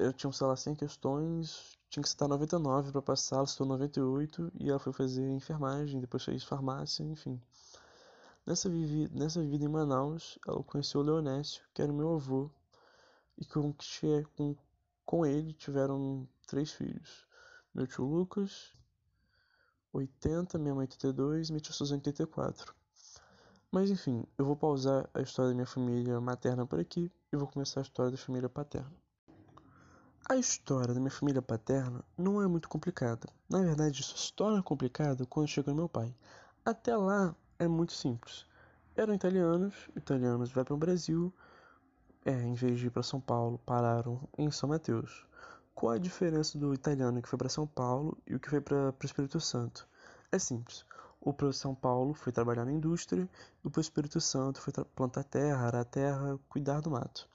eu 0.00 0.12
tinha, 0.12 0.32
sei 0.32 0.46
lá, 0.48 0.56
100 0.56 0.74
questões, 0.74 1.78
tinha 1.90 2.04
que 2.04 2.08
citar 2.08 2.28
99 2.28 2.92
para 2.92 3.02
passar, 3.02 3.38
ela 3.38 3.46
citou 3.46 3.66
98 3.66 4.52
e 4.60 4.70
ela 4.70 4.78
foi 4.78 4.92
fazer 4.92 5.28
enfermagem, 5.28 6.00
depois 6.00 6.24
fez 6.24 6.44
farmácia, 6.44 7.02
enfim. 7.02 7.40
Nessa, 8.46 8.70
vivi, 8.70 9.08
nessa 9.12 9.42
vida 9.42 9.64
em 9.64 9.68
Manaus, 9.68 10.38
ela 10.46 10.62
conheceu 10.62 11.00
o 11.00 11.04
Leonésio, 11.04 11.62
que 11.74 11.82
era 11.82 11.92
meu 11.92 12.14
avô, 12.14 12.48
e 13.36 13.44
com, 13.44 13.74
com, 14.36 14.56
com 15.04 15.26
ele 15.26 15.52
tiveram 15.52 16.28
três 16.46 16.70
filhos. 16.70 17.26
Meu 17.74 17.88
tio 17.88 18.04
Lucas, 18.04 18.72
80, 19.92 20.58
minha 20.58 20.74
mãe 20.74 20.84
82 20.84 21.48
e 21.48 21.52
minha 21.52 21.60
tia 21.60 21.72
Suzana 21.72 21.98
84. 21.98 22.72
Mas 23.72 23.90
enfim, 23.90 24.24
eu 24.38 24.44
vou 24.44 24.56
pausar 24.56 25.10
a 25.12 25.20
história 25.20 25.50
da 25.50 25.54
minha 25.54 25.66
família 25.66 26.20
materna 26.20 26.64
por 26.64 26.78
aqui 26.78 27.10
e 27.32 27.36
vou 27.36 27.48
começar 27.48 27.80
a 27.80 27.82
história 27.82 28.12
da 28.12 28.16
família 28.16 28.48
paterna. 28.48 28.99
A 30.30 30.36
história 30.36 30.94
da 30.94 31.00
minha 31.00 31.10
família 31.10 31.42
paterna 31.42 32.04
não 32.16 32.40
é 32.40 32.46
muito 32.46 32.68
complicada. 32.68 33.26
Na 33.48 33.62
verdade, 33.62 34.00
isso 34.00 34.16
se 34.16 34.32
torna 34.32 34.62
complicado 34.62 35.26
quando 35.26 35.48
chega 35.48 35.74
meu 35.74 35.88
pai. 35.88 36.14
Até 36.64 36.96
lá 36.96 37.34
é 37.58 37.66
muito 37.66 37.92
simples. 37.92 38.46
Eram 38.94 39.12
italianos, 39.12 39.74
italianos 39.96 40.52
vai 40.52 40.62
para 40.62 40.72
o 40.72 40.76
Brasil, 40.76 41.34
é, 42.24 42.30
em 42.30 42.54
vez 42.54 42.78
de 42.78 42.86
ir 42.86 42.90
para 42.90 43.02
São 43.02 43.20
Paulo, 43.20 43.58
pararam 43.66 44.20
em 44.38 44.48
São 44.52 44.68
Mateus. 44.68 45.26
Qual 45.74 45.94
a 45.94 45.98
diferença 45.98 46.56
do 46.56 46.72
italiano 46.72 47.20
que 47.20 47.28
foi 47.28 47.36
para 47.36 47.48
São 47.48 47.66
Paulo 47.66 48.16
e 48.24 48.36
o 48.36 48.38
que 48.38 48.50
foi 48.50 48.60
para 48.60 48.94
o 48.96 49.04
Espírito 49.04 49.40
Santo? 49.40 49.84
É 50.30 50.38
simples. 50.38 50.86
O 51.20 51.32
para 51.32 51.52
São 51.52 51.74
Paulo 51.74 52.14
foi 52.14 52.32
trabalhar 52.32 52.64
na 52.64 52.72
indústria, 52.72 53.28
e 53.64 53.66
o 53.66 53.70
para 53.70 53.80
o 53.80 53.82
Espírito 53.82 54.20
Santo 54.20 54.60
foi 54.60 54.72
plantar 54.94 55.24
terra, 55.24 55.66
arar 55.66 55.84
terra, 55.84 56.38
cuidar 56.48 56.80
do 56.80 56.92
mato. 56.92 57.28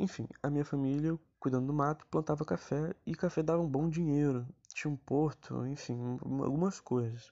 Enfim, 0.00 0.26
a 0.42 0.48
minha 0.48 0.64
família, 0.64 1.18
cuidando 1.38 1.66
do 1.66 1.74
mato, 1.74 2.06
plantava 2.06 2.42
café 2.42 2.94
e 3.04 3.14
café 3.14 3.42
dava 3.42 3.60
um 3.60 3.68
bom 3.68 3.86
dinheiro. 3.86 4.46
Tinha 4.72 4.90
um 4.90 4.96
porto, 4.96 5.66
enfim, 5.66 6.18
algumas 6.42 6.80
coisas. 6.80 7.30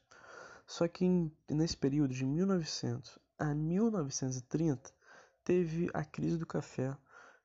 Só 0.66 0.86
que 0.86 1.02
em, 1.02 1.32
nesse 1.48 1.74
período 1.74 2.12
de 2.12 2.26
1900 2.26 3.18
a 3.38 3.54
1930 3.54 4.92
teve 5.42 5.88
a 5.94 6.04
crise 6.04 6.36
do 6.36 6.44
café, 6.44 6.94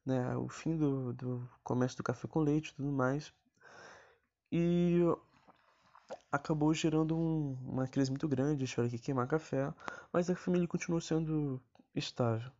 né, 0.06 0.36
o 0.36 0.50
fim 0.50 0.76
do, 0.76 1.14
do 1.14 1.50
comércio 1.64 2.00
do 2.00 2.04
café 2.04 2.28
com 2.28 2.42
leite 2.42 2.72
e 2.72 2.74
tudo 2.74 2.92
mais. 2.92 3.32
E 4.52 5.00
acabou 6.30 6.74
gerando 6.74 7.16
um, 7.18 7.58
uma 7.66 7.88
crise 7.88 8.12
muito 8.12 8.28
grande, 8.28 8.68
tiveram 8.68 8.90
que 8.90 9.00
queimar 9.00 9.26
café, 9.26 9.74
mas 10.12 10.30
a 10.30 10.36
família 10.36 10.68
continuou 10.68 11.00
sendo 11.00 11.62
estável. 11.96 12.52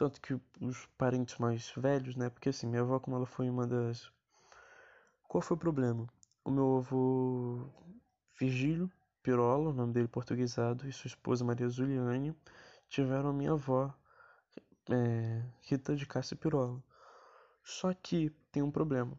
Tanto 0.00 0.18
que 0.18 0.32
os 0.62 0.86
parentes 0.96 1.36
mais 1.36 1.74
velhos, 1.76 2.16
né? 2.16 2.30
Porque 2.30 2.48
assim, 2.48 2.66
minha 2.66 2.80
avó, 2.80 2.98
como 2.98 3.16
ela 3.16 3.26
foi 3.26 3.50
uma 3.50 3.66
das. 3.66 4.10
Qual 5.28 5.42
foi 5.42 5.58
o 5.58 5.60
problema? 5.60 6.06
O 6.42 6.50
meu 6.50 6.78
avô 6.78 7.68
Virgílio 8.38 8.90
Pirola, 9.22 9.68
o 9.68 9.72
nome 9.74 9.92
dele 9.92 10.08
portuguesado, 10.08 10.88
e 10.88 10.92
sua 10.92 11.08
esposa 11.08 11.44
Maria 11.44 11.68
Zuliane 11.68 12.34
tiveram 12.88 13.28
a 13.28 13.32
minha 13.34 13.52
avó 13.52 13.94
é, 14.88 15.44
Rita 15.60 15.94
de 15.94 16.06
Cássia 16.06 16.34
Pirola. 16.34 16.82
Só 17.62 17.92
que 17.92 18.30
tem 18.50 18.62
um 18.62 18.70
problema. 18.70 19.12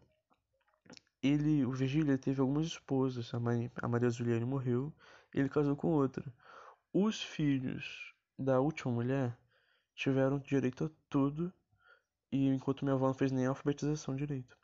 Ele, 1.21 1.63
o 1.63 1.71
Virgílio, 1.71 2.17
teve 2.17 2.41
algumas 2.41 2.65
esposas. 2.65 3.31
A, 3.35 3.37
a 3.83 3.87
Maria 3.87 4.09
Zuliane 4.09 4.45
morreu. 4.45 4.91
ele 5.31 5.47
casou 5.47 5.75
com 5.75 5.89
outra. 5.89 6.25
Os 6.91 7.21
filhos 7.21 8.15
da 8.35 8.59
última 8.59 8.91
mulher 8.91 9.37
tiveram 9.95 10.39
direito 10.39 10.85
a 10.85 10.89
tudo, 11.09 11.53
e 12.31 12.47
enquanto 12.47 12.83
minha 12.83 12.95
avó 12.95 13.07
não 13.07 13.13
fez 13.13 13.31
nem 13.31 13.45
a 13.45 13.49
alfabetização 13.49 14.15
direito. 14.15 14.57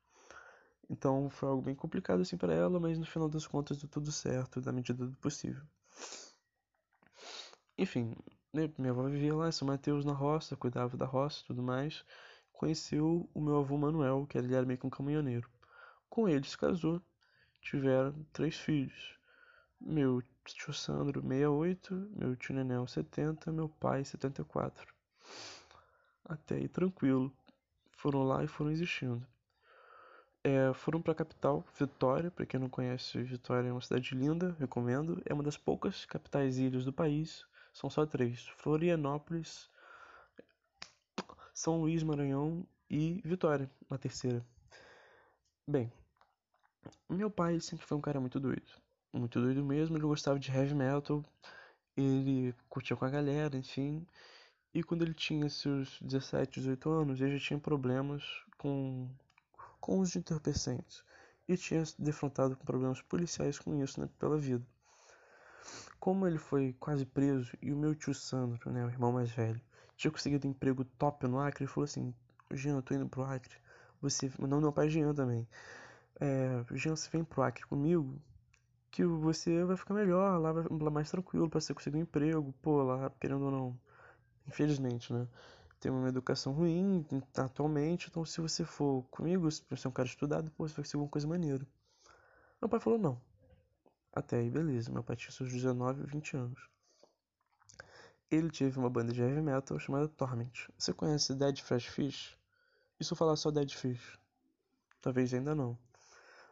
Então 0.90 1.30
foi 1.30 1.50
algo 1.50 1.62
bem 1.62 1.76
complicado 1.76 2.22
assim 2.22 2.38
para 2.38 2.54
ela, 2.54 2.80
mas 2.80 2.98
no 2.98 3.06
final 3.06 3.28
das 3.28 3.46
contas 3.46 3.78
deu 3.78 3.90
tudo 3.90 4.12
certo, 4.12 4.62
da 4.62 4.72
medida 4.72 5.06
do 5.06 5.16
possível. 5.18 5.64
Enfim, 7.78 8.16
né, 8.54 8.72
minha 8.78 8.92
avó 8.92 9.04
vivia 9.10 9.36
lá 9.36 9.50
em 9.50 9.52
São 9.52 9.68
Mateus 9.68 10.06
na 10.06 10.14
roça, 10.14 10.56
cuidava 10.56 10.96
da 10.98 11.06
roça 11.06 11.42
e 11.44 11.48
tudo 11.48 11.62
mais. 11.62 12.06
Conheceu 12.54 13.30
o 13.34 13.42
meu 13.42 13.58
avô 13.58 13.78
Manuel, 13.78 14.26
que 14.28 14.38
ele 14.38 14.56
era 14.56 14.66
meio 14.66 14.80
que 14.80 14.88
um 14.88 14.90
caminhoneiro. 14.90 15.50
Com 16.10 16.28
ele 16.28 16.44
se 16.46 16.58
casou, 16.58 17.02
tiveram 17.62 18.26
três 18.34 18.56
filhos. 18.56 19.20
Meu 19.80 20.24
tio 20.44 20.74
Sandro, 20.74 21.22
68, 21.22 21.94
meu 22.16 22.36
tio 22.36 22.56
Nenel, 22.56 22.88
70, 22.88 23.52
meu 23.52 23.70
pai, 23.70 24.04
74 24.04 24.97
até 26.28 26.56
aí 26.56 26.68
tranquilo. 26.68 27.32
Foram 27.92 28.24
lá 28.24 28.44
e 28.44 28.48
foram 28.48 28.72
existindo. 28.72 29.26
É, 30.44 30.74
foram 30.74 31.02
para 31.02 31.12
a 31.12 31.16
capital, 31.16 31.66
Vitória. 31.78 32.32
Para 32.32 32.46
quem 32.46 32.60
não 32.60 32.70
conhece, 32.70 33.22
Vitória 33.24 33.70
é 33.70 33.72
uma 33.72 33.82
cidade 33.82 34.16
linda, 34.16 34.56
recomendo. 34.60 35.22
É 35.26 35.34
uma 35.34 35.44
das 35.44 35.58
poucas 35.58 36.06
capitais 36.06 36.58
ilhas 36.58 36.86
do 36.86 36.94
país. 36.94 37.46
São 37.74 37.90
só 37.90 38.06
três: 38.06 38.48
Florianópolis, 38.58 39.70
São 41.54 41.82
Luís, 41.82 42.04
Maranhão 42.04 42.66
e 42.90 43.22
Vitória, 43.26 43.70
a 43.90 43.98
terceira. 43.98 44.46
Bem, 45.68 45.92
meu 47.10 47.30
pai 47.30 47.60
sempre 47.60 47.86
foi 47.86 47.98
um 47.98 48.02
cara 48.02 48.20
muito 48.20 48.40
doido. 48.40 48.72
Muito 49.14 49.42
doido 49.42 49.64
mesmo. 49.66 49.98
Ele 49.98 50.06
gostava 50.06 50.40
de 50.40 50.52
heavy 50.52 50.76
metal. 50.76 51.24
Ele 51.96 52.54
curtia 52.70 52.96
com 52.96 53.06
a 53.06 53.10
galera, 53.10 53.58
enfim. 53.58 54.06
E 54.74 54.84
quando 54.84 55.02
ele 55.02 55.14
tinha 55.14 55.50
seus 55.50 56.00
17, 56.02 56.60
18 56.60 56.90
anos, 56.90 57.22
ele 57.22 57.38
já 57.38 57.48
tinha 57.48 57.60
problemas 57.60 58.24
com, 58.58 59.10
com 59.80 60.00
os 60.00 60.16
entorpecentes. 60.16 61.04
E 61.48 61.56
tinha 61.56 61.86
se 61.86 62.00
defrontado 62.02 62.56
com 62.56 62.66
problemas 62.66 63.02
policiais 63.02 63.58
com 63.58 63.82
isso 63.82 64.02
né, 64.02 64.10
pela 64.20 64.38
vida. 64.38 64.66
Como 66.00 66.28
ele 66.28 66.38
foi 66.38 66.76
quase 66.80 67.06
preso 67.06 67.58
e 67.62 67.72
o 67.72 67.78
meu 67.78 67.96
tio 67.96 68.14
Sandro, 68.14 68.72
né, 68.72 68.86
o 68.86 68.90
irmão 68.90 69.12
mais 69.12 69.32
velho, 69.32 69.62
tinha 69.96 70.12
conseguido 70.12 70.48
um 70.48 70.52
emprego 70.52 70.86
top 70.86 71.28
no 71.28 71.40
Acre, 71.40 71.64
ele 71.64 71.72
falou 71.72 71.86
assim: 71.86 72.14
Jean, 72.52 72.76
eu 72.76 72.82
tô 72.82 72.94
indo 72.94 73.08
pro 73.10 73.24
Acre. 73.24 73.56
Você, 74.02 74.32
não, 74.40 74.62
meu 74.62 74.72
pai 74.72 74.90
Jean 74.90 75.14
também. 75.14 75.48
É, 76.20 76.64
Jean, 76.72 76.96
você 76.96 77.10
vem 77.10 77.24
pro 77.24 77.42
Acre 77.42 77.66
comigo, 77.66 78.22
que 78.92 79.04
você 79.06 79.64
vai 79.64 79.76
ficar 79.76 79.94
melhor, 79.94 80.40
lá 80.40 80.52
vai 80.52 80.66
lá 80.70 80.90
mais 80.90 81.10
tranquilo 81.10 81.50
para 81.50 81.60
você 81.60 81.74
conseguir 81.74 81.98
um 81.98 82.02
emprego, 82.02 82.54
pô, 82.62 82.84
lá, 82.84 83.12
querendo 83.20 83.46
ou 83.46 83.52
não, 83.52 83.80
infelizmente, 84.48 85.12
né? 85.14 85.28
Tem 85.80 85.92
uma 85.92 86.10
educação 86.10 86.54
ruim 86.54 87.06
atualmente, 87.36 88.08
então 88.10 88.26
se 88.26 88.42
você 88.42 88.66
for 88.66 89.04
comigo, 89.12 89.50
se 89.52 89.64
você 89.70 89.86
é 89.86 89.90
um 89.90 89.94
cara 89.94 90.08
estudado, 90.08 90.50
pô, 90.52 90.68
você 90.68 90.76
vai 90.76 90.86
ser 90.86 90.96
alguma 90.98 91.12
coisa 91.12 91.28
maneira. 91.28 91.68
Meu 92.60 92.68
pai 92.68 92.80
falou 92.80 92.98
não. 92.98 93.22
Até 94.12 94.38
aí, 94.38 94.50
beleza. 94.50 94.92
Meu 94.92 95.04
pai 95.04 95.16
tinha 95.16 95.32
seus 95.32 95.52
19 95.52 96.02
ou 96.02 96.08
20 96.08 96.36
anos. 96.36 96.60
Ele 98.32 98.50
teve 98.50 98.80
uma 98.80 98.90
banda 98.90 99.14
de 99.14 99.22
heavy 99.22 99.42
metal 99.42 99.78
chamada 99.80 100.08
Torment. 100.08 100.68
Você 100.78 100.92
conhece 100.92 101.36
Dead 101.36 101.60
Fresh 101.62 101.86
Fish? 101.86 102.38
Eu 103.00 103.16
falar 103.16 103.36
só 103.36 103.52
Dead 103.52 103.72
Fish? 103.72 104.18
Talvez 105.02 105.32
ainda 105.34 105.54
não. 105.54 105.78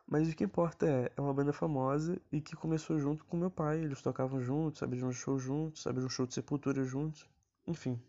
Mas 0.08 0.30
o 0.30 0.36
que 0.36 0.44
importa 0.44 0.86
é, 0.86 1.12
é 1.18 1.20
uma 1.20 1.34
banda 1.34 1.52
famosa 1.52 2.22
e 2.32 2.40
que 2.40 2.56
começou 2.56 3.00
junto 3.00 3.26
com 3.26 3.36
meu 3.36 3.50
pai. 3.50 3.80
Eles 3.80 4.02
tocavam 4.02 4.40
juntos, 4.40 4.84
abriram 4.84 5.08
um 5.08 5.12
show 5.12 5.40
juntos, 5.40 5.88
abriram 5.88 6.06
um 6.06 6.10
show 6.10 6.28
de 6.28 6.36
sepultura 6.36 6.84
juntos. 6.84 7.28
Enfim. 7.68 8.00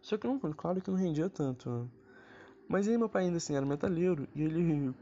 Só 0.00 0.16
que 0.16 0.26
não, 0.26 0.38
claro 0.38 0.80
que 0.80 0.90
não 0.90 0.98
rendia 0.98 1.28
tanto. 1.28 1.68
Né? 1.68 1.88
Mas 2.68 2.88
aí 2.88 2.98
meu 2.98 3.08
pai 3.08 3.24
ainda 3.24 3.36
assim 3.36 3.54
era 3.54 3.64
metaleiro 3.64 4.28
e 4.34 4.42
ele 4.42 4.94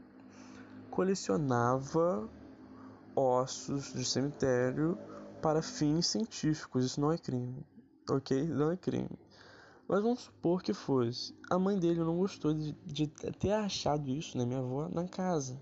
colecionava 0.89 2.29
ossos 3.15 3.93
de 3.93 4.05
cemitério 4.05 4.97
para 5.41 5.61
fins 5.61 6.07
científicos, 6.07 6.85
isso 6.85 7.01
não 7.01 7.11
é 7.11 7.17
crime, 7.17 7.65
ok? 8.09 8.47
Não 8.47 8.71
é 8.71 8.77
crime. 8.77 9.09
Mas 9.87 10.01
vamos 10.01 10.21
supor 10.21 10.63
que 10.63 10.73
fosse. 10.73 11.35
A 11.49 11.59
mãe 11.59 11.77
dele 11.77 11.99
não 11.99 12.17
gostou 12.17 12.53
de, 12.53 12.71
de 12.83 13.07
ter 13.07 13.51
achado 13.51 14.09
isso, 14.09 14.37
né, 14.37 14.45
minha 14.45 14.59
avó, 14.59 14.89
na 14.89 15.07
casa. 15.07 15.61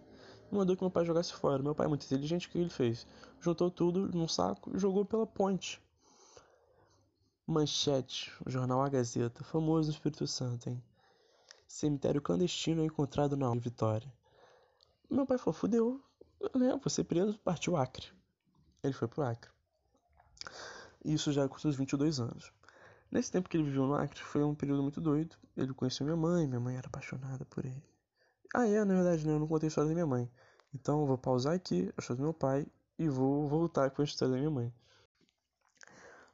Mandou 0.50 0.76
que 0.78 0.84
meu 0.84 0.92
pai 0.92 1.04
jogasse 1.04 1.34
fora. 1.34 1.64
Meu 1.64 1.76
pai 1.76 1.88
é 1.88 1.90
muito 1.90 2.06
inteligente, 2.06 2.48
o 2.48 2.52
que 2.52 2.60
ele 2.60 2.70
fez? 2.70 3.08
Juntou 3.42 3.72
tudo 3.72 4.08
num 4.14 4.28
saco 4.28 4.72
e 4.74 4.80
jogou 4.80 5.04
pela 5.04 5.26
ponte. 5.26 5.82
Manchete, 7.46 8.32
o 8.46 8.50
jornal 8.50 8.82
A 8.82 8.88
Gazeta, 8.88 9.44
famoso 9.44 9.90
no 9.90 9.94
Espírito 9.94 10.26
Santo, 10.26 10.70
hein? 10.70 10.82
Cemitério 11.68 12.22
clandestino 12.22 12.86
encontrado 12.86 13.36
na 13.36 13.54
Vitória. 13.56 14.12
Meu 15.10 15.26
pai 15.26 15.38
falou, 15.38 15.54
fudeu, 15.54 16.02
né? 16.56 16.80
Você 16.82 17.04
preso, 17.04 17.38
partiu 17.40 17.76
Acre. 17.76 18.08
Ele 18.82 18.94
foi 18.94 19.10
pro 19.10 19.24
Acre. 19.24 19.52
Isso 21.04 21.34
já 21.34 21.48
com 21.50 21.58
seus 21.60 21.76
22 21.76 22.22
anos. 22.22 22.52
Nesse 23.12 23.30
tempo 23.30 23.50
que 23.50 23.58
ele 23.58 23.66
viveu 23.66 23.86
no 23.88 23.96
Acre, 23.96 24.22
foi 24.22 24.42
um 24.42 24.56
período 24.56 24.82
muito 24.82 25.02
doido. 25.02 25.36
Ele 25.58 25.74
conheceu 25.74 26.06
minha 26.06 26.16
mãe, 26.16 26.48
minha 26.48 26.62
mãe 26.62 26.78
era 26.78 26.88
apaixonada 26.88 27.44
por 27.46 27.66
ele. 27.66 27.84
Ah, 28.56 28.66
é, 28.68 28.86
na 28.86 28.94
verdade, 28.94 29.28
né? 29.28 29.34
Eu 29.34 29.40
não 29.40 29.48
contei 29.48 29.68
a 29.68 29.70
história 29.70 29.90
da 29.90 29.94
minha 29.94 30.08
mãe. 30.08 30.32
Então, 30.74 31.02
eu 31.02 31.08
vou 31.08 31.18
pausar 31.18 31.56
aqui 31.56 31.92
a 31.98 32.02
história 32.02 32.18
do 32.18 32.24
meu 32.24 32.34
pai 32.34 32.66
e 32.98 33.10
vou 33.10 33.50
voltar 33.50 33.92
com 33.92 34.02
a 34.02 34.06
história 34.06 34.34
da 34.34 34.40
minha 34.40 34.50
mãe. 34.50 34.74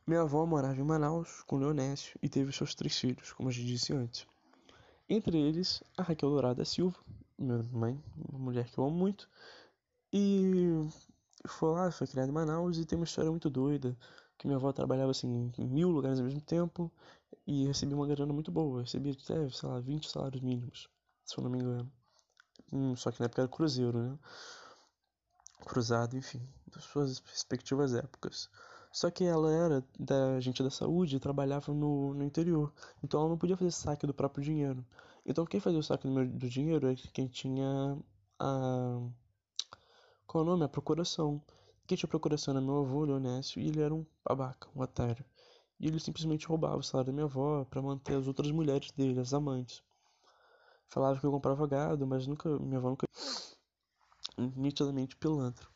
Minha 0.10 0.22
avó 0.22 0.44
morava 0.44 0.76
em 0.76 0.84
Manaus 0.84 1.44
com 1.44 1.60
Leonésio 1.60 2.18
e 2.20 2.28
teve 2.28 2.52
seus 2.52 2.74
três 2.74 2.98
filhos, 2.98 3.32
como 3.32 3.52
já 3.52 3.62
disse 3.62 3.94
antes. 3.94 4.26
Entre 5.08 5.38
eles, 5.38 5.84
a 5.96 6.02
Raquel 6.02 6.32
Dourada 6.32 6.66
Silva, 6.66 6.98
minha 7.38 7.62
mãe, 7.72 8.04
uma 8.28 8.40
mulher 8.40 8.68
que 8.72 8.80
eu 8.80 8.86
amo 8.86 8.96
muito, 8.96 9.30
e 10.12 10.68
foi 11.46 11.70
lá, 11.74 11.92
foi 11.92 12.08
criada 12.08 12.28
em 12.28 12.34
Manaus 12.34 12.80
e 12.80 12.86
tem 12.86 12.98
uma 12.98 13.06
história 13.06 13.30
muito 13.30 13.52
doida, 13.52 13.96
que 14.36 14.48
minha 14.48 14.58
avó 14.58 14.74
trabalhava 14.74 15.12
assim 15.12 15.52
em 15.56 15.68
mil 15.68 15.90
lugares 15.90 16.18
ao 16.18 16.26
mesmo 16.26 16.42
tempo 16.42 16.92
e 17.46 17.68
recebia 17.68 17.96
uma 17.96 18.08
grana 18.08 18.34
muito 18.34 18.52
boa, 18.52 18.82
recebia 18.82 19.12
até, 19.12 19.48
sei 19.52 19.70
lá, 19.70 19.80
20 19.80 20.10
salários 20.10 20.42
mínimos, 20.42 20.90
se 21.24 21.38
eu 21.38 21.44
não 21.44 21.52
me 21.52 21.60
engano. 21.60 21.92
Hum, 22.74 22.96
só 22.96 23.12
que 23.12 23.20
na 23.20 23.28
época 23.28 23.44
era 23.44 23.48
cruzeiro, 23.48 24.02
né? 24.02 24.18
Cruzado, 25.68 26.18
enfim, 26.18 26.42
das 26.66 26.84
suas 26.86 27.20
respectivas 27.20 27.94
épocas. 27.94 28.50
Só 28.92 29.12
que 29.12 29.24
ela 29.24 29.52
era 29.52 29.86
da 30.00 30.40
gente 30.40 30.64
da 30.64 30.72
saúde 30.72 31.16
e 31.16 31.20
trabalhava 31.20 31.74
no, 31.74 32.14
no 32.14 32.24
interior. 32.24 32.74
Então 33.04 33.20
ela 33.20 33.30
não 33.30 33.38
podia 33.38 33.56
fazer 33.56 33.72
saque 33.72 34.08
do 34.08 34.14
próprio 34.14 34.44
dinheiro. 34.44 34.84
Então 35.26 35.46
quem 35.46 35.60
fazia 35.60 35.80
o 35.80 35.84
saque 35.84 36.08
do, 36.08 36.14
meu, 36.14 36.28
do 36.28 36.50
dinheiro 36.50 36.88
é 36.88 36.96
quem 37.14 37.28
tinha 37.28 37.98
a. 38.40 39.00
Qual 40.26 40.44
é 40.44 40.48
o 40.48 40.50
nome? 40.50 40.64
A 40.64 40.70
procuração. 40.70 41.42
Quem 41.86 41.98
tinha 41.98 42.10
procuração 42.10 42.54
era 42.54 42.62
meu 42.62 42.80
avô, 42.80 43.04
Leonésio, 43.04 43.62
e 43.62 43.68
ele 43.68 43.82
era 43.82 43.94
um 43.94 44.06
babaca, 44.24 44.68
um 44.76 44.82
otário. 44.82 45.26
E 45.80 45.88
ele 45.88 46.00
simplesmente 46.00 46.48
roubava 46.48 46.78
o 46.78 46.84
salário 46.84 47.12
da 47.12 47.14
minha 47.14 47.26
avó 47.26 47.66
para 47.66 47.82
manter 47.82 48.16
as 48.16 48.28
outras 48.28 48.52
mulheres 48.52 48.92
dele, 48.92 49.20
as 49.20 49.34
amantes. 49.34 49.82
Falava 50.88 51.20
que 51.20 51.26
eu 51.26 51.32
comprava 51.32 51.66
gado, 51.68 52.06
mas 52.06 52.28
nunca. 52.28 52.50
Minha 52.60 52.78
avó 52.78 52.90
nunca. 52.90 53.08
Nitidamente 54.38 55.16
pilantra. 55.16 55.68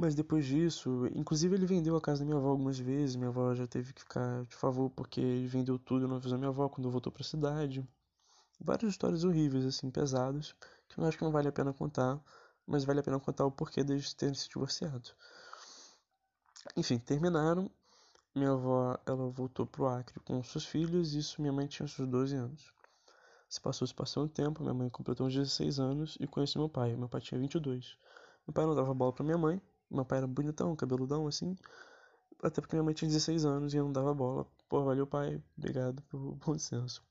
Mas 0.00 0.14
depois 0.14 0.46
disso, 0.46 1.08
inclusive 1.12 1.56
ele 1.56 1.66
vendeu 1.66 1.96
a 1.96 2.00
casa 2.00 2.20
da 2.20 2.24
minha 2.24 2.36
avó 2.36 2.50
algumas 2.50 2.78
vezes. 2.78 3.16
Minha 3.16 3.30
avó 3.30 3.52
já 3.52 3.66
teve 3.66 3.92
que 3.92 4.02
ficar 4.02 4.44
de 4.44 4.54
favor 4.54 4.88
porque 4.90 5.20
ele 5.20 5.48
vendeu 5.48 5.76
tudo 5.76 6.04
e 6.04 6.08
não 6.08 6.14
avisou 6.14 6.38
minha 6.38 6.50
avó 6.50 6.68
quando 6.68 6.88
voltou 6.88 7.12
para 7.12 7.22
a 7.22 7.26
cidade. 7.26 7.84
Várias 8.60 8.92
histórias 8.92 9.24
horríveis, 9.24 9.66
assim, 9.66 9.90
pesadas, 9.90 10.54
que 10.88 11.00
eu 11.00 11.04
acho 11.04 11.18
que 11.18 11.24
não 11.24 11.32
vale 11.32 11.48
a 11.48 11.52
pena 11.52 11.72
contar, 11.72 12.16
mas 12.64 12.84
vale 12.84 13.00
a 13.00 13.02
pena 13.02 13.18
contar 13.18 13.44
o 13.44 13.50
porquê 13.50 13.82
deles 13.82 14.14
terem 14.14 14.34
se 14.34 14.48
divorciado. 14.48 15.10
Enfim, 16.76 16.96
terminaram. 17.00 17.68
Minha 18.36 18.52
avó, 18.52 18.96
ela 19.04 19.28
voltou 19.30 19.66
pro 19.66 19.88
Acre 19.88 20.20
com 20.20 20.40
seus 20.44 20.64
filhos, 20.64 21.14
isso 21.14 21.42
minha 21.42 21.52
mãe 21.52 21.66
tinha 21.66 21.88
seus 21.88 22.08
12 22.08 22.36
anos. 22.36 22.72
Se 23.48 23.60
passou, 23.60 23.84
se 23.84 23.94
passou 23.94 24.22
um 24.22 24.28
tempo, 24.28 24.62
minha 24.62 24.74
mãe 24.74 24.88
completou 24.90 25.26
uns 25.26 25.34
16 25.34 25.80
anos 25.80 26.16
e 26.20 26.26
conheci 26.28 26.56
meu 26.56 26.68
pai. 26.68 26.94
Meu 26.94 27.08
pai 27.08 27.20
tinha 27.20 27.40
22. 27.40 27.98
Meu 28.46 28.54
pai 28.54 28.64
não 28.64 28.76
dava 28.76 28.94
bola 28.94 29.12
para 29.12 29.24
minha 29.24 29.36
mãe, 29.36 29.60
meu 29.90 30.04
pai 30.04 30.18
era 30.18 30.26
bonitão, 30.26 30.74
cabeludão 30.76 31.26
assim. 31.26 31.56
Até 32.42 32.60
porque 32.60 32.76
minha 32.76 32.84
mãe 32.84 32.94
tinha 32.94 33.08
16 33.08 33.44
anos 33.44 33.74
e 33.74 33.76
eu 33.78 33.84
não 33.84 33.92
dava 33.92 34.14
bola. 34.14 34.46
Pô, 34.68 34.84
valeu 34.84 35.06
pai, 35.06 35.42
obrigado 35.56 36.02
pelo 36.02 36.34
bom 36.46 36.58
senso. 36.58 37.02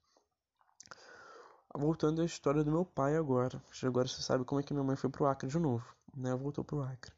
Voltando 1.75 2.21
à 2.21 2.25
história 2.25 2.63
do 2.63 2.71
meu 2.71 2.85
pai 2.85 3.17
agora. 3.17 3.61
Agora 3.83 4.07
você 4.07 4.21
sabe 4.21 4.45
como 4.45 4.61
é 4.61 4.63
que 4.63 4.73
minha 4.73 4.83
mãe 4.83 4.95
foi 4.95 5.09
pro 5.09 5.25
Acre 5.25 5.49
de 5.49 5.59
novo, 5.59 5.85
né? 6.15 6.33
Voltou 6.35 6.63
pro 6.63 6.81
Acre. 6.81 7.13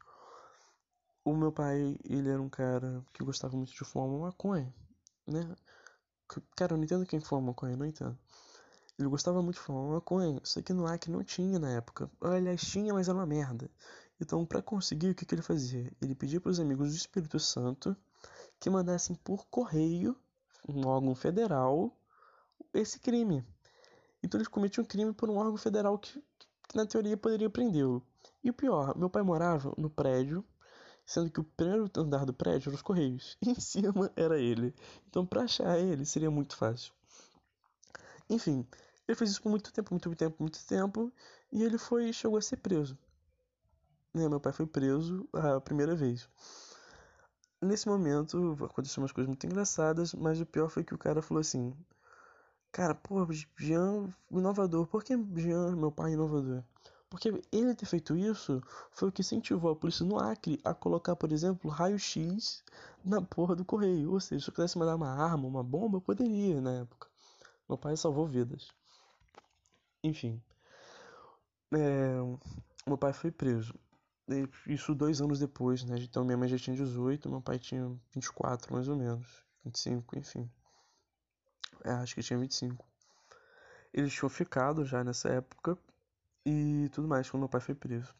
O 1.24 1.34
meu 1.34 1.52
pai, 1.52 1.96
ele 2.04 2.28
era 2.30 2.40
um 2.40 2.48
cara 2.48 3.04
que 3.12 3.22
gostava 3.22 3.56
muito 3.56 3.72
de 3.72 3.84
fumar 3.84 4.08
uma 4.08 4.26
maconha, 4.26 4.74
né? 5.26 5.54
Cara, 6.56 6.72
eu 6.72 6.76
não 6.76 6.84
entendo 6.84 7.06
quem 7.06 7.20
fuma 7.20 7.40
maconha, 7.40 7.76
não 7.76 7.86
entendo. 7.86 8.18
Ele 8.98 9.08
gostava 9.08 9.42
muito 9.42 9.56
de 9.56 9.62
fumar 9.62 9.82
uma 9.82 9.94
maconha, 9.94 10.40
só 10.44 10.60
que 10.60 10.72
no 10.72 10.86
Acre 10.86 11.10
não 11.10 11.24
tinha 11.24 11.58
na 11.58 11.70
época. 11.70 12.10
Aliás, 12.20 12.60
tinha, 12.60 12.92
mas 12.92 13.08
era 13.08 13.16
uma 13.16 13.26
merda. 13.26 13.70
Então, 14.20 14.44
para 14.44 14.60
conseguir, 14.60 15.10
o 15.10 15.14
que, 15.14 15.24
que 15.24 15.34
ele 15.34 15.40
fazia? 15.40 15.90
Ele 16.00 16.14
pedia 16.14 16.40
para 16.40 16.50
os 16.50 16.60
amigos 16.60 16.90
do 16.90 16.96
Espírito 16.96 17.40
Santo 17.40 17.96
que 18.60 18.68
mandassem 18.68 19.16
por 19.16 19.46
correio, 19.46 20.14
um 20.68 20.86
órgão 20.86 21.14
federal, 21.14 21.96
esse 22.74 23.00
crime. 23.00 23.42
Então, 24.22 24.38
ele 24.38 24.48
cometia 24.48 24.82
um 24.82 24.86
crime 24.86 25.14
por 25.14 25.30
um 25.30 25.38
órgão 25.38 25.56
federal 25.56 25.98
que, 25.98 26.22
que 26.68 26.76
na 26.76 26.84
teoria, 26.84 27.16
poderia 27.16 27.48
prendê-lo. 27.48 28.06
E 28.44 28.50
o 28.50 28.52
pior, 28.52 28.94
meu 28.94 29.08
pai 29.08 29.22
morava 29.22 29.72
no 29.78 29.88
prédio, 29.88 30.44
sendo 31.06 31.30
que 31.30 31.40
o 31.40 31.44
primeiro 31.44 31.90
andar 31.96 32.26
do 32.26 32.34
prédio 32.34 32.68
era 32.68 32.76
os 32.76 32.82
correios, 32.82 33.38
e 33.40 33.48
em 33.50 33.58
cima 33.58 34.12
era 34.14 34.38
ele. 34.38 34.74
Então, 35.08 35.24
para 35.24 35.44
achar 35.44 35.78
ele, 35.78 36.04
seria 36.04 36.30
muito 36.30 36.56
fácil. 36.56 36.92
Enfim, 38.28 38.66
ele 39.08 39.16
fez 39.16 39.30
isso 39.30 39.42
por 39.42 39.48
muito 39.48 39.72
tempo, 39.72 39.94
muito 39.94 40.14
tempo, 40.14 40.36
muito 40.40 40.66
tempo, 40.66 41.10
e 41.50 41.62
ele 41.62 41.78
foi 41.78 42.12
chegou 42.12 42.36
a 42.36 42.42
ser 42.42 42.58
preso 42.58 42.98
né, 44.14 44.28
meu 44.28 44.40
pai 44.40 44.52
foi 44.52 44.66
preso 44.66 45.28
a 45.32 45.60
primeira 45.60 45.94
vez. 45.94 46.28
Nesse 47.62 47.88
momento 47.88 48.56
aconteceram 48.64 49.02
umas 49.02 49.12
coisas 49.12 49.28
muito 49.28 49.46
engraçadas, 49.46 50.14
mas 50.14 50.40
o 50.40 50.46
pior 50.46 50.68
foi 50.68 50.82
que 50.82 50.94
o 50.94 50.98
cara 50.98 51.22
falou 51.22 51.40
assim: 51.40 51.74
Cara, 52.72 52.94
pô, 52.94 53.26
Jean, 53.58 54.12
inovador. 54.30 54.86
Por 54.86 55.04
que 55.04 55.14
Jean, 55.36 55.76
meu 55.76 55.92
pai, 55.92 56.12
inovador? 56.12 56.64
Porque 57.08 57.28
ele 57.52 57.74
ter 57.74 57.86
feito 57.86 58.16
isso 58.16 58.62
foi 58.92 59.08
o 59.08 59.12
que 59.12 59.20
incentivou 59.20 59.72
a 59.72 59.76
polícia 59.76 60.06
no 60.06 60.18
Acre 60.18 60.60
a 60.64 60.72
colocar, 60.72 61.16
por 61.16 61.32
exemplo, 61.32 61.70
raio-x 61.70 62.64
na 63.04 63.20
porra 63.20 63.56
do 63.56 63.64
correio. 63.64 64.12
Ou 64.12 64.20
seja, 64.20 64.44
se 64.44 64.50
eu 64.50 64.54
quisesse 64.54 64.78
mandar 64.78 64.96
uma 64.96 65.10
arma, 65.10 65.46
uma 65.46 65.62
bomba, 65.62 65.96
eu 65.98 66.00
poderia 66.00 66.60
na 66.60 66.72
época. 66.82 67.08
Meu 67.68 67.76
pai 67.76 67.96
salvou 67.96 68.26
vidas. 68.26 68.68
Enfim. 70.02 70.40
É, 71.72 72.16
meu 72.86 72.98
pai 72.98 73.12
foi 73.12 73.30
preso 73.30 73.74
isso 74.66 74.94
dois 74.94 75.20
anos 75.20 75.38
depois, 75.38 75.84
né? 75.84 75.98
Então 75.98 76.24
minha 76.24 76.36
mãe 76.36 76.48
já 76.48 76.58
tinha 76.58 76.76
18, 76.76 77.28
meu 77.28 77.40
pai 77.40 77.58
tinha 77.58 77.90
24 78.12 78.72
mais 78.72 78.88
ou 78.88 78.96
menos, 78.96 79.44
25, 79.64 80.18
enfim. 80.18 80.50
É, 81.84 81.92
acho 81.92 82.14
que 82.14 82.22
tinha 82.22 82.38
25. 82.38 82.84
Eles 83.92 84.12
tinham 84.12 84.28
ficado 84.28 84.84
já 84.84 85.02
nessa 85.02 85.28
época 85.28 85.76
e 86.46 86.88
tudo 86.92 87.08
mais 87.08 87.28
quando 87.28 87.42
meu 87.42 87.48
pai 87.48 87.60
foi 87.60 87.74
preso. 87.74 88.14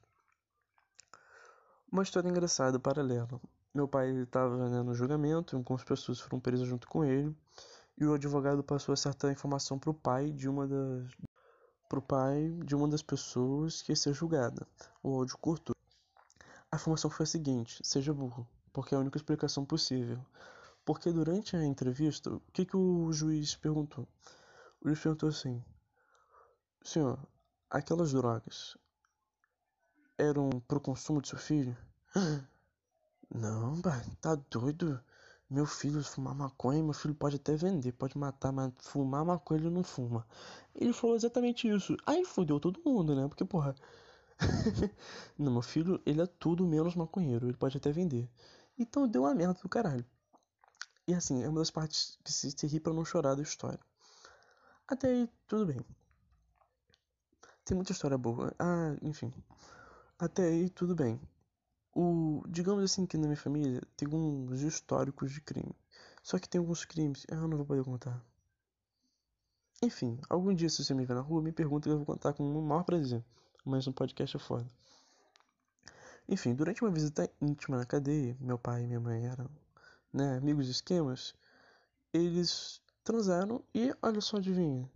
Uma 1.90 2.02
história 2.02 2.28
engraçada, 2.28 2.78
paralela. 2.78 3.40
Meu 3.74 3.86
pai 3.86 4.10
estava 4.22 4.68
né, 4.68 4.82
no 4.82 4.94
julgamento, 4.94 5.56
algumas 5.56 5.84
pessoas 5.84 6.20
foram 6.20 6.40
presas 6.40 6.66
junto 6.66 6.88
com 6.88 7.04
ele, 7.04 7.36
e 7.96 8.04
o 8.04 8.14
advogado 8.14 8.64
passou 8.64 8.96
certa 8.96 9.30
informação 9.30 9.78
para 9.78 9.90
o 9.90 9.94
pai 9.94 10.32
de 10.32 10.48
uma 10.48 10.66
das 10.66 11.10
pro 11.88 12.00
pai 12.00 12.56
de 12.64 12.76
uma 12.76 12.86
das 12.86 13.02
pessoas 13.02 13.82
que 13.82 13.90
ia 13.90 13.96
ser 13.96 14.12
julgada. 14.12 14.66
O 15.02 15.16
áudio 15.16 15.36
curto. 15.38 15.74
A 16.80 16.82
informação 16.82 17.10
foi 17.10 17.24
a 17.24 17.26
seguinte: 17.26 17.78
seja 17.84 18.14
burro, 18.14 18.48
porque 18.72 18.94
é 18.94 18.96
a 18.96 19.00
única 19.02 19.18
explicação 19.18 19.66
possível. 19.66 20.18
Porque 20.82 21.12
durante 21.12 21.54
a 21.54 21.62
entrevista, 21.62 22.32
o 22.32 22.40
que, 22.54 22.64
que 22.64 22.74
o 22.74 23.12
juiz 23.12 23.54
perguntou? 23.54 24.08
O 24.80 24.88
juiz 24.88 24.98
perguntou 24.98 25.28
assim: 25.28 25.62
Senhor, 26.82 27.18
aquelas 27.68 28.12
drogas 28.12 28.78
eram 30.16 30.48
pro 30.66 30.80
consumo 30.80 31.20
de 31.20 31.28
seu 31.28 31.38
filho? 31.38 31.76
Não, 33.30 33.78
pai, 33.82 34.02
tá 34.18 34.34
doido? 34.50 34.98
Meu 35.50 35.66
filho 35.66 36.02
fumar 36.02 36.34
maconha, 36.34 36.82
meu 36.82 36.94
filho 36.94 37.14
pode 37.14 37.36
até 37.36 37.56
vender, 37.56 37.92
pode 37.92 38.16
matar, 38.16 38.52
mas 38.52 38.72
fumar 38.78 39.22
maconha 39.22 39.60
ele 39.60 39.70
não 39.70 39.82
fuma. 39.82 40.26
Ele 40.74 40.94
falou 40.94 41.14
exatamente 41.14 41.68
isso. 41.68 41.94
Aí 42.06 42.24
fudeu 42.24 42.58
todo 42.58 42.80
mundo, 42.84 43.14
né? 43.14 43.28
Porque, 43.28 43.44
porra, 43.44 43.74
não, 45.38 45.52
meu 45.52 45.62
filho, 45.62 46.00
ele 46.06 46.22
é 46.22 46.26
tudo 46.26 46.66
menos 46.66 46.94
maconheiro. 46.94 47.46
Ele 47.46 47.56
pode 47.56 47.76
até 47.76 47.92
vender. 47.92 48.28
Então 48.78 49.06
deu 49.06 49.22
uma 49.22 49.34
merda 49.34 49.60
do 49.60 49.68
caralho. 49.68 50.04
E 51.06 51.14
assim, 51.14 51.42
é 51.42 51.48
uma 51.48 51.60
das 51.60 51.70
partes 51.70 52.18
que 52.24 52.32
se, 52.32 52.50
se 52.50 52.66
ri 52.66 52.80
pra 52.80 52.92
não 52.92 53.04
chorar 53.04 53.34
da 53.34 53.42
história. 53.42 53.80
Até 54.88 55.08
aí, 55.08 55.28
tudo 55.46 55.66
bem. 55.66 55.84
Tem 57.64 57.74
muita 57.76 57.92
história 57.92 58.18
boa. 58.18 58.54
Ah, 58.58 58.96
enfim. 59.02 59.32
Até 60.18 60.44
aí, 60.44 60.70
tudo 60.70 60.94
bem. 60.94 61.20
O, 61.94 62.42
digamos 62.48 62.84
assim 62.84 63.06
que 63.06 63.16
na 63.18 63.26
minha 63.26 63.36
família 63.36 63.82
tem 63.96 64.06
alguns 64.06 64.62
históricos 64.62 65.32
de 65.32 65.40
crime. 65.40 65.74
Só 66.22 66.38
que 66.38 66.48
tem 66.48 66.58
alguns 66.58 66.84
crimes. 66.84 67.26
Ah, 67.30 67.36
eu 67.36 67.48
não 67.48 67.56
vou 67.58 67.66
poder 67.66 67.84
contar. 67.84 68.24
Enfim, 69.82 70.20
algum 70.28 70.54
dia 70.54 70.68
se 70.68 70.84
você 70.84 70.94
me 70.94 71.04
ver 71.04 71.14
na 71.14 71.20
rua, 71.20 71.42
me 71.42 71.52
pergunta 71.52 71.88
que 71.88 71.92
eu 71.92 71.96
vou 71.96 72.06
contar 72.06 72.32
com 72.32 72.44
o 72.44 72.62
maior 72.62 72.84
prazer. 72.84 73.24
Mas 73.70 73.86
um 73.86 73.92
podcast 73.92 74.36
é 74.36 74.40
foda. 74.40 74.66
Enfim, 76.28 76.56
durante 76.56 76.82
uma 76.82 76.90
visita 76.90 77.30
íntima 77.40 77.76
na 77.76 77.86
cadeia, 77.86 78.36
meu 78.40 78.58
pai 78.58 78.82
e 78.82 78.86
minha 78.88 78.98
mãe 78.98 79.24
eram 79.24 79.48
né, 80.12 80.36
amigos 80.36 80.66
de 80.66 80.72
esquemas, 80.72 81.36
eles 82.12 82.82
transaram 83.04 83.62
e 83.72 83.94
olha 84.02 84.20
só, 84.20 84.38
adivinha. 84.38 84.90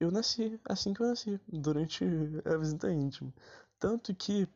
Eu 0.00 0.10
nasci 0.10 0.60
assim 0.64 0.92
que 0.92 1.00
eu 1.00 1.06
nasci, 1.06 1.40
durante 1.46 2.04
a 2.44 2.56
visita 2.56 2.92
íntima. 2.92 3.32
Tanto 3.78 4.12
que, 4.12 4.48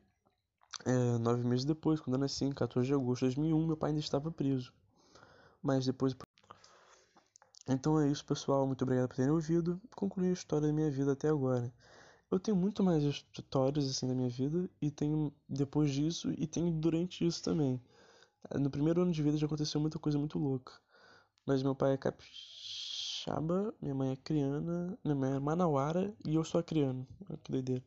é, 0.84 1.18
nove 1.18 1.44
meses 1.44 1.64
depois, 1.64 2.00
quando 2.00 2.14
eu 2.14 2.20
nasci, 2.20 2.46
em 2.46 2.52
14 2.52 2.88
de 2.88 2.94
agosto 2.94 3.28
de 3.28 3.36
2001, 3.36 3.64
meu 3.64 3.76
pai 3.76 3.90
ainda 3.90 4.00
estava 4.00 4.28
preso. 4.32 4.72
Mas 5.62 5.86
depois. 5.86 6.16
Então 7.68 8.00
é 8.00 8.08
isso, 8.08 8.24
pessoal. 8.24 8.66
Muito 8.66 8.82
obrigado 8.82 9.06
por 9.06 9.14
terem 9.14 9.30
ouvido. 9.30 9.80
Concluí 9.94 10.30
a 10.30 10.32
história 10.32 10.66
da 10.66 10.72
minha 10.72 10.90
vida 10.90 11.12
até 11.12 11.28
agora. 11.28 11.72
Eu 12.30 12.38
tenho 12.38 12.56
muito 12.56 12.82
mais 12.82 13.02
histórias 13.02 13.90
assim 13.90 14.06
da 14.06 14.14
minha 14.14 14.28
vida 14.28 14.70
e 14.80 14.90
tenho 14.90 15.32
depois 15.48 15.90
disso 15.90 16.32
e 16.38 16.46
tenho 16.46 16.70
durante 16.70 17.26
isso 17.26 17.42
também. 17.42 17.80
No 18.54 18.70
primeiro 18.70 19.02
ano 19.02 19.12
de 19.12 19.22
vida 19.22 19.36
já 19.36 19.46
aconteceu 19.46 19.80
muita 19.80 19.98
coisa 19.98 20.18
muito 20.18 20.38
louca. 20.38 20.72
Mas 21.44 21.62
meu 21.62 21.74
pai 21.74 21.94
é 21.94 21.96
capixaba, 21.96 23.74
minha 23.82 23.94
mãe 23.94 24.12
é 24.12 24.16
criana, 24.16 24.96
minha 25.04 25.16
mãe 25.16 25.32
é 25.32 25.40
manauara 25.40 26.14
e 26.24 26.36
eu 26.36 26.44
sou 26.44 26.60
acriano. 26.60 27.06
Que 27.44 27.50
doideira. 27.52 27.84